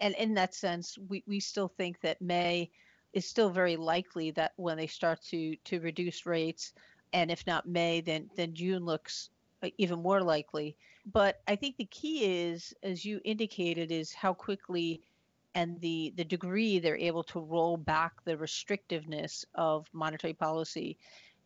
and 0.00 0.14
in 0.16 0.34
that 0.34 0.54
sense, 0.54 0.98
we, 1.08 1.22
we 1.26 1.40
still 1.40 1.68
think 1.68 2.00
that 2.00 2.20
May 2.20 2.70
is 3.12 3.26
still 3.26 3.50
very 3.50 3.76
likely 3.76 4.30
that 4.32 4.52
when 4.56 4.76
they 4.76 4.86
start 4.86 5.22
to 5.24 5.56
to 5.56 5.80
reduce 5.80 6.26
rates, 6.26 6.72
and 7.12 7.30
if 7.30 7.46
not 7.46 7.68
May, 7.68 8.00
then 8.00 8.30
then 8.36 8.54
June 8.54 8.84
looks 8.84 9.30
uh, 9.62 9.68
even 9.78 10.00
more 10.00 10.22
likely. 10.22 10.76
But 11.06 11.40
I 11.48 11.56
think 11.56 11.76
the 11.76 11.86
key 11.86 12.24
is, 12.24 12.74
as 12.82 13.04
you 13.04 13.20
indicated, 13.24 13.90
is 13.90 14.12
how 14.12 14.34
quickly 14.34 15.00
and 15.54 15.80
the 15.80 16.12
the 16.16 16.24
degree 16.24 16.78
they're 16.78 16.96
able 16.96 17.24
to 17.24 17.40
roll 17.40 17.76
back 17.76 18.12
the 18.24 18.36
restrictiveness 18.36 19.44
of 19.54 19.86
monetary 19.92 20.34
policy. 20.34 20.96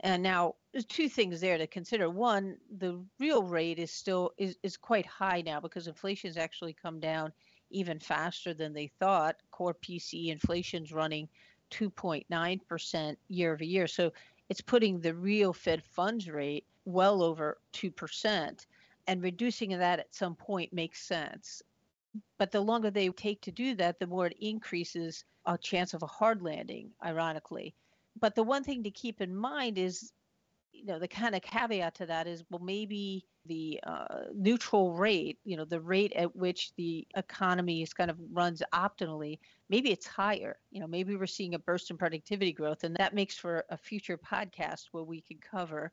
And 0.00 0.22
now 0.22 0.56
there's 0.72 0.84
two 0.84 1.08
things 1.08 1.40
there 1.40 1.56
to 1.56 1.66
consider. 1.66 2.10
One, 2.10 2.58
the 2.78 3.00
real 3.18 3.42
rate 3.42 3.78
is 3.78 3.90
still 3.90 4.32
is, 4.36 4.56
is 4.62 4.76
quite 4.76 5.06
high 5.06 5.40
now 5.40 5.60
because 5.60 5.86
inflation 5.86 6.28
has 6.28 6.36
actually 6.36 6.74
come 6.74 7.00
down 7.00 7.32
even 7.70 7.98
faster 7.98 8.52
than 8.52 8.72
they 8.72 8.88
thought. 8.98 9.36
Core 9.50 9.74
PCE 9.74 10.28
inflation's 10.28 10.92
running 10.92 11.28
2.9% 11.70 13.16
year 13.28 13.52
over 13.52 13.64
year. 13.64 13.86
So 13.86 14.12
it's 14.48 14.60
putting 14.60 15.00
the 15.00 15.14
real 15.14 15.52
Fed 15.52 15.82
funds 15.82 16.28
rate 16.28 16.66
well 16.84 17.22
over 17.22 17.58
2%. 17.72 18.66
And 19.06 19.22
reducing 19.22 19.70
that 19.70 19.98
at 19.98 20.14
some 20.14 20.34
point 20.34 20.72
makes 20.72 21.02
sense. 21.02 21.62
But 22.38 22.52
the 22.52 22.60
longer 22.60 22.90
they 22.90 23.08
take 23.10 23.40
to 23.42 23.52
do 23.52 23.74
that, 23.76 23.98
the 23.98 24.06
more 24.06 24.26
it 24.26 24.36
increases 24.40 25.24
a 25.46 25.58
chance 25.58 25.94
of 25.94 26.02
a 26.02 26.06
hard 26.06 26.42
landing, 26.42 26.90
ironically. 27.04 27.74
But 28.20 28.34
the 28.34 28.42
one 28.42 28.64
thing 28.64 28.82
to 28.84 28.90
keep 28.90 29.20
in 29.20 29.34
mind 29.34 29.78
is, 29.78 30.12
you 30.72 30.86
know, 30.86 30.98
the 30.98 31.08
kind 31.08 31.34
of 31.34 31.42
caveat 31.42 31.94
to 31.96 32.06
that 32.06 32.26
is, 32.26 32.44
well, 32.50 32.60
maybe 32.62 33.24
the 33.46 33.80
uh, 33.86 34.24
neutral 34.34 34.92
rate, 34.92 35.38
you 35.44 35.56
know, 35.56 35.64
the 35.64 35.80
rate 35.80 36.12
at 36.14 36.34
which 36.34 36.72
the 36.76 37.06
economy 37.16 37.82
is 37.82 37.92
kind 37.92 38.10
of 38.10 38.18
runs 38.32 38.62
optimally, 38.72 39.38
maybe 39.68 39.90
it's 39.90 40.06
higher. 40.06 40.58
You 40.70 40.80
know, 40.80 40.86
maybe 40.86 41.16
we're 41.16 41.26
seeing 41.26 41.54
a 41.54 41.58
burst 41.58 41.90
in 41.90 41.98
productivity 41.98 42.52
growth, 42.52 42.84
and 42.84 42.96
that 42.96 43.14
makes 43.14 43.36
for 43.36 43.64
a 43.70 43.76
future 43.76 44.18
podcast 44.18 44.86
where 44.92 45.04
we 45.04 45.20
can 45.20 45.38
cover. 45.38 45.92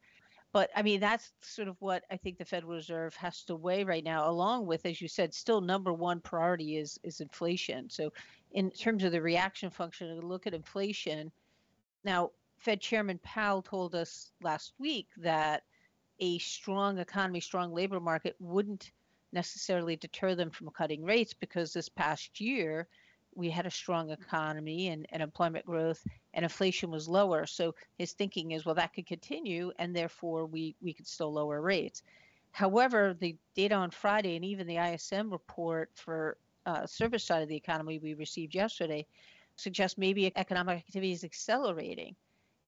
But 0.53 0.69
I 0.75 0.81
mean, 0.81 0.99
that's 0.99 1.31
sort 1.41 1.67
of 1.67 1.77
what 1.79 2.03
I 2.11 2.17
think 2.17 2.37
the 2.37 2.45
Federal 2.45 2.73
Reserve 2.73 3.15
has 3.15 3.43
to 3.43 3.55
weigh 3.55 3.83
right 3.83 4.03
now, 4.03 4.29
along 4.29 4.65
with, 4.65 4.85
as 4.85 5.01
you 5.01 5.07
said, 5.07 5.33
still 5.33 5.61
number 5.61 5.93
one 5.93 6.19
priority 6.19 6.77
is 6.77 6.99
is 7.03 7.21
inflation. 7.21 7.89
So, 7.89 8.11
in 8.51 8.69
terms 8.71 9.03
of 9.03 9.11
the 9.13 9.21
reaction 9.21 9.69
function, 9.69 10.19
look 10.19 10.47
at 10.47 10.53
inflation. 10.53 11.31
Now, 12.03 12.31
Fed 12.57 12.81
Chairman 12.81 13.19
Powell 13.23 13.61
told 13.61 13.95
us 13.95 14.31
last 14.41 14.73
week 14.77 15.07
that 15.17 15.63
a 16.19 16.37
strong 16.39 16.99
economy, 16.99 17.39
strong 17.39 17.73
labor 17.73 17.99
market 17.99 18.35
wouldn't 18.39 18.91
necessarily 19.31 19.95
deter 19.95 20.35
them 20.35 20.51
from 20.51 20.69
cutting 20.69 21.03
rates 21.03 21.33
because 21.33 21.73
this 21.73 21.89
past 21.89 22.39
year 22.39 22.87
we 23.35 23.49
had 23.49 23.65
a 23.65 23.71
strong 23.71 24.09
economy 24.11 24.89
and, 24.89 25.05
and 25.09 25.21
employment 25.21 25.65
growth 25.65 26.05
and 26.33 26.43
inflation 26.43 26.91
was 26.91 27.07
lower. 27.07 27.45
So 27.45 27.75
his 27.97 28.13
thinking 28.13 28.51
is, 28.51 28.65
well, 28.65 28.75
that 28.75 28.93
could 28.93 29.07
continue 29.07 29.71
and 29.79 29.95
therefore 29.95 30.45
we, 30.45 30.75
we 30.81 30.93
could 30.93 31.07
still 31.07 31.33
lower 31.33 31.61
rates. 31.61 32.03
However, 32.51 33.15
the 33.19 33.35
data 33.55 33.75
on 33.75 33.91
Friday 33.91 34.35
and 34.35 34.43
even 34.43 34.67
the 34.67 34.77
ISM 34.77 35.31
report 35.31 35.89
for 35.95 36.37
uh, 36.65 36.85
service 36.85 37.23
side 37.23 37.41
of 37.41 37.49
the 37.49 37.55
economy 37.55 37.99
we 37.99 38.13
received 38.13 38.53
yesterday 38.53 39.05
suggests 39.55 39.97
maybe 39.97 40.31
economic 40.35 40.77
activity 40.77 41.11
is 41.11 41.23
accelerating. 41.23 42.15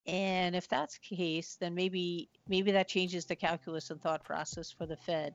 And 0.05 0.55
if 0.55 0.67
that's 0.67 0.97
the 0.97 1.15
case, 1.15 1.55
then 1.59 1.73
maybe 1.75 2.27
maybe 2.49 2.71
that 2.71 2.89
changes 2.89 3.25
the 3.25 3.35
calculus 3.35 3.89
and 3.89 4.01
thought 4.01 4.23
process 4.23 4.69
for 4.69 4.85
the 4.85 4.97
Fed. 4.97 5.33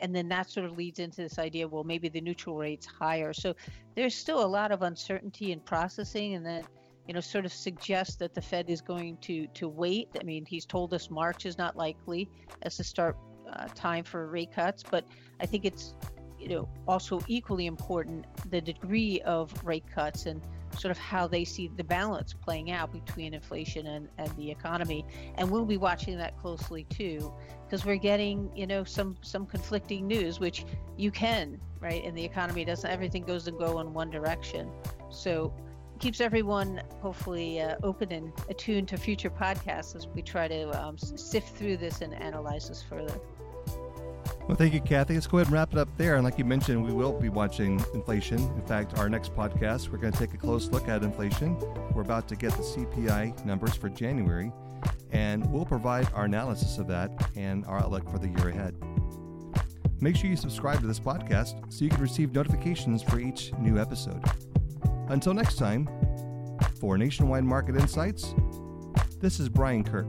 And 0.00 0.14
then 0.14 0.28
that 0.28 0.50
sort 0.50 0.66
of 0.66 0.76
leads 0.76 0.98
into 0.98 1.22
this 1.22 1.38
idea, 1.38 1.66
well, 1.66 1.84
maybe 1.84 2.08
the 2.08 2.20
neutral 2.20 2.56
rate's 2.56 2.86
higher. 2.86 3.32
So 3.32 3.54
there's 3.94 4.14
still 4.14 4.44
a 4.44 4.46
lot 4.46 4.72
of 4.72 4.82
uncertainty 4.82 5.52
in 5.52 5.60
processing 5.60 6.34
and 6.34 6.44
that, 6.46 6.64
you 7.06 7.14
know, 7.14 7.20
sort 7.20 7.44
of 7.44 7.52
suggests 7.52 8.16
that 8.16 8.34
the 8.34 8.42
Fed 8.42 8.68
is 8.68 8.80
going 8.80 9.16
to 9.22 9.46
to 9.48 9.68
wait. 9.68 10.08
I 10.20 10.24
mean, 10.24 10.44
he's 10.44 10.66
told 10.66 10.92
us 10.92 11.10
March 11.10 11.46
is 11.46 11.56
not 11.56 11.76
likely 11.76 12.28
as 12.62 12.76
the 12.76 12.84
start 12.84 13.16
uh, 13.52 13.66
time 13.74 14.04
for 14.04 14.28
rate 14.28 14.52
cuts, 14.52 14.82
but 14.82 15.04
I 15.40 15.46
think 15.46 15.64
it's 15.64 15.94
you 16.38 16.48
know 16.48 16.68
also 16.86 17.20
equally 17.26 17.66
important 17.66 18.26
the 18.50 18.60
degree 18.60 19.20
of 19.22 19.52
rate 19.64 19.84
cuts 19.92 20.26
and 20.26 20.40
sort 20.78 20.90
of 20.90 20.98
how 20.98 21.26
they 21.26 21.44
see 21.44 21.68
the 21.76 21.84
balance 21.84 22.32
playing 22.32 22.70
out 22.70 22.92
between 22.92 23.34
inflation 23.34 23.86
and, 23.86 24.08
and 24.18 24.30
the 24.36 24.50
economy. 24.50 25.04
And 25.36 25.50
we'll 25.50 25.64
be 25.64 25.76
watching 25.76 26.16
that 26.18 26.38
closely 26.38 26.84
too, 26.84 27.32
because 27.64 27.84
we're 27.84 27.96
getting, 27.96 28.50
you 28.56 28.66
know, 28.66 28.84
some 28.84 29.16
some 29.22 29.46
conflicting 29.46 30.06
news, 30.06 30.40
which 30.40 30.64
you 30.96 31.10
can, 31.10 31.60
right? 31.80 32.04
And 32.04 32.16
the 32.16 32.24
economy 32.24 32.64
doesn't 32.64 32.90
everything 32.90 33.24
goes 33.24 33.48
and 33.48 33.58
go 33.58 33.80
in 33.80 33.92
one 33.92 34.10
direction. 34.10 34.70
So 35.10 35.52
keeps 35.98 36.20
everyone 36.20 36.80
hopefully 37.00 37.60
uh, 37.60 37.76
open 37.82 38.12
and 38.12 38.32
attuned 38.48 38.86
to 38.88 38.96
future 38.96 39.30
podcasts 39.30 39.96
as 39.96 40.06
we 40.06 40.22
try 40.22 40.46
to 40.46 40.70
um, 40.80 40.96
sift 40.96 41.56
through 41.56 41.76
this 41.76 42.02
and 42.02 42.14
analyze 42.14 42.68
this 42.68 42.82
further. 42.82 43.18
Well, 44.48 44.56
thank 44.56 44.72
you, 44.72 44.80
Kathy. 44.80 45.12
Let's 45.12 45.26
go 45.26 45.36
ahead 45.36 45.48
and 45.48 45.54
wrap 45.54 45.74
it 45.74 45.78
up 45.78 45.94
there. 45.98 46.14
And 46.14 46.24
like 46.24 46.38
you 46.38 46.44
mentioned, 46.46 46.82
we 46.82 46.90
will 46.90 47.12
be 47.12 47.28
watching 47.28 47.84
inflation. 47.92 48.38
In 48.38 48.62
fact, 48.62 48.98
our 48.98 49.10
next 49.10 49.36
podcast, 49.36 49.90
we're 49.90 49.98
going 49.98 50.14
to 50.14 50.18
take 50.18 50.32
a 50.32 50.38
close 50.38 50.68
look 50.68 50.88
at 50.88 51.02
inflation. 51.02 51.54
We're 51.92 52.00
about 52.00 52.28
to 52.28 52.34
get 52.34 52.52
the 52.52 52.62
CPI 52.62 53.44
numbers 53.44 53.74
for 53.74 53.90
January, 53.90 54.50
and 55.12 55.44
we'll 55.52 55.66
provide 55.66 56.08
our 56.14 56.24
analysis 56.24 56.78
of 56.78 56.86
that 56.88 57.30
and 57.36 57.66
our 57.66 57.78
outlook 57.78 58.10
for 58.10 58.18
the 58.18 58.28
year 58.28 58.48
ahead. 58.48 58.74
Make 60.00 60.16
sure 60.16 60.30
you 60.30 60.36
subscribe 60.36 60.80
to 60.80 60.86
this 60.86 60.98
podcast 60.98 61.70
so 61.70 61.84
you 61.84 61.90
can 61.90 62.00
receive 62.00 62.32
notifications 62.32 63.02
for 63.02 63.20
each 63.20 63.52
new 63.58 63.78
episode. 63.78 64.24
Until 65.08 65.34
next 65.34 65.58
time, 65.58 65.86
for 66.80 66.96
Nationwide 66.96 67.44
Market 67.44 67.76
Insights, 67.76 68.34
this 69.20 69.40
is 69.40 69.50
Brian 69.50 69.84
Kirk. 69.84 70.06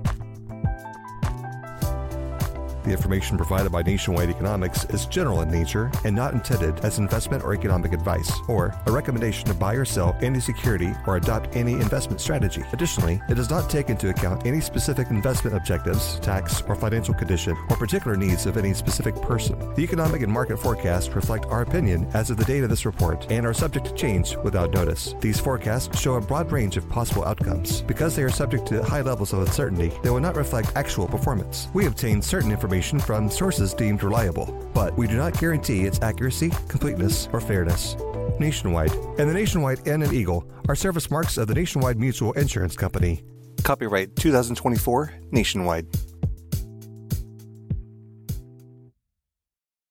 The 2.84 2.92
information 2.92 3.36
provided 3.36 3.72
by 3.72 3.84
Nationwide 3.84 4.30
Economics 4.30 4.86
is 4.86 5.06
general 5.06 5.42
in 5.42 5.52
nature 5.52 5.92
and 6.06 6.16
not 6.16 6.34
intended 6.34 6.80
as 6.80 6.98
investment 6.98 7.44
or 7.44 7.54
economic 7.54 7.92
advice, 7.92 8.32
or 8.48 8.74
a 8.86 8.92
recommendation 8.92 9.48
to 9.48 9.54
buy 9.54 9.74
or 9.74 9.84
sell 9.84 10.18
any 10.22 10.40
security 10.40 10.94
or 11.06 11.18
adopt 11.18 11.56
any 11.56 11.74
investment 11.74 12.22
strategy. 12.22 12.64
Additionally, 12.72 13.22
it 13.28 13.36
does 13.36 13.50
not 13.50 13.70
take 13.70 13.90
into 13.90 14.10
account 14.10 14.46
any 14.46 14.62
specific 14.62 15.10
investment 15.10 15.58
objectives, 15.58 16.20
tax 16.22 16.62
or 16.64 16.76
financial 16.76 17.14
condition, 17.14 17.58
or 17.70 17.76
particular 17.76 18.16
needs 18.16 18.46
of 18.46 18.56
any 18.56 18.74
specific 18.74 19.16
person. 19.22 19.58
The 19.76 19.84
economic 19.84 20.22
and 20.22 20.32
market 20.32 20.58
forecasts 20.58 21.10
reflect 21.10 21.46
our 21.48 21.62
opinion 21.62 22.08
as 22.14 22.30
of 22.30 22.38
the 22.38 22.46
date 22.46 22.64
of 22.64 22.70
this 22.70 22.86
report 22.86 23.30
and 23.30 23.46
are 23.46 23.54
subject 23.54 23.88
to 23.88 23.94
change 23.94 24.38
without 24.38 24.74
notice. 24.74 25.16
These 25.20 25.40
forecasts 25.40 26.00
show 26.00 26.16
a 26.16 26.22
broad 26.22 26.52
range 26.52 26.78
of 26.78 26.88
possible 26.90 27.26
outcomes. 27.26 27.82
Because 27.82 28.16
they 28.16 28.24
are 28.24 28.30
subject 28.30 28.68
to 28.68 28.84
high 28.84 29.02
levels 29.02 29.34
of 29.34 29.40
uncertainty, 29.40 29.92
they 30.02 30.10
will 30.10 30.22
not 30.22 30.38
reflect 30.38 30.72
actual 30.76 31.08
performance. 31.08 31.68
We 31.74 31.86
obtain 31.86 32.22
certain 32.22 32.52
information 32.52 32.69
information 32.70 33.00
from 33.00 33.32
sources 33.32 33.74
deemed 33.74 34.04
reliable, 34.04 34.46
but 34.76 34.96
we 34.96 35.08
do 35.08 35.18
not 35.18 35.36
guarantee 35.40 35.86
its 35.86 36.00
accuracy, 36.04 36.52
completeness, 36.68 37.28
or 37.34 37.42
fairness. 37.42 37.96
Nationwide 38.40 38.92
and 39.18 39.28
the 39.28 39.34
Nationwide 39.34 39.88
N 39.88 40.04
and 40.04 40.14
Eagle 40.14 40.48
are 40.68 40.76
service 40.76 41.10
marks 41.10 41.40
of 41.40 41.48
the 41.48 41.56
Nationwide 41.56 42.00
Mutual 42.00 42.32
Insurance 42.34 42.76
Company. 42.76 43.24
Copyright 43.64 44.16
2024 44.16 45.12
Nationwide. 45.32 45.88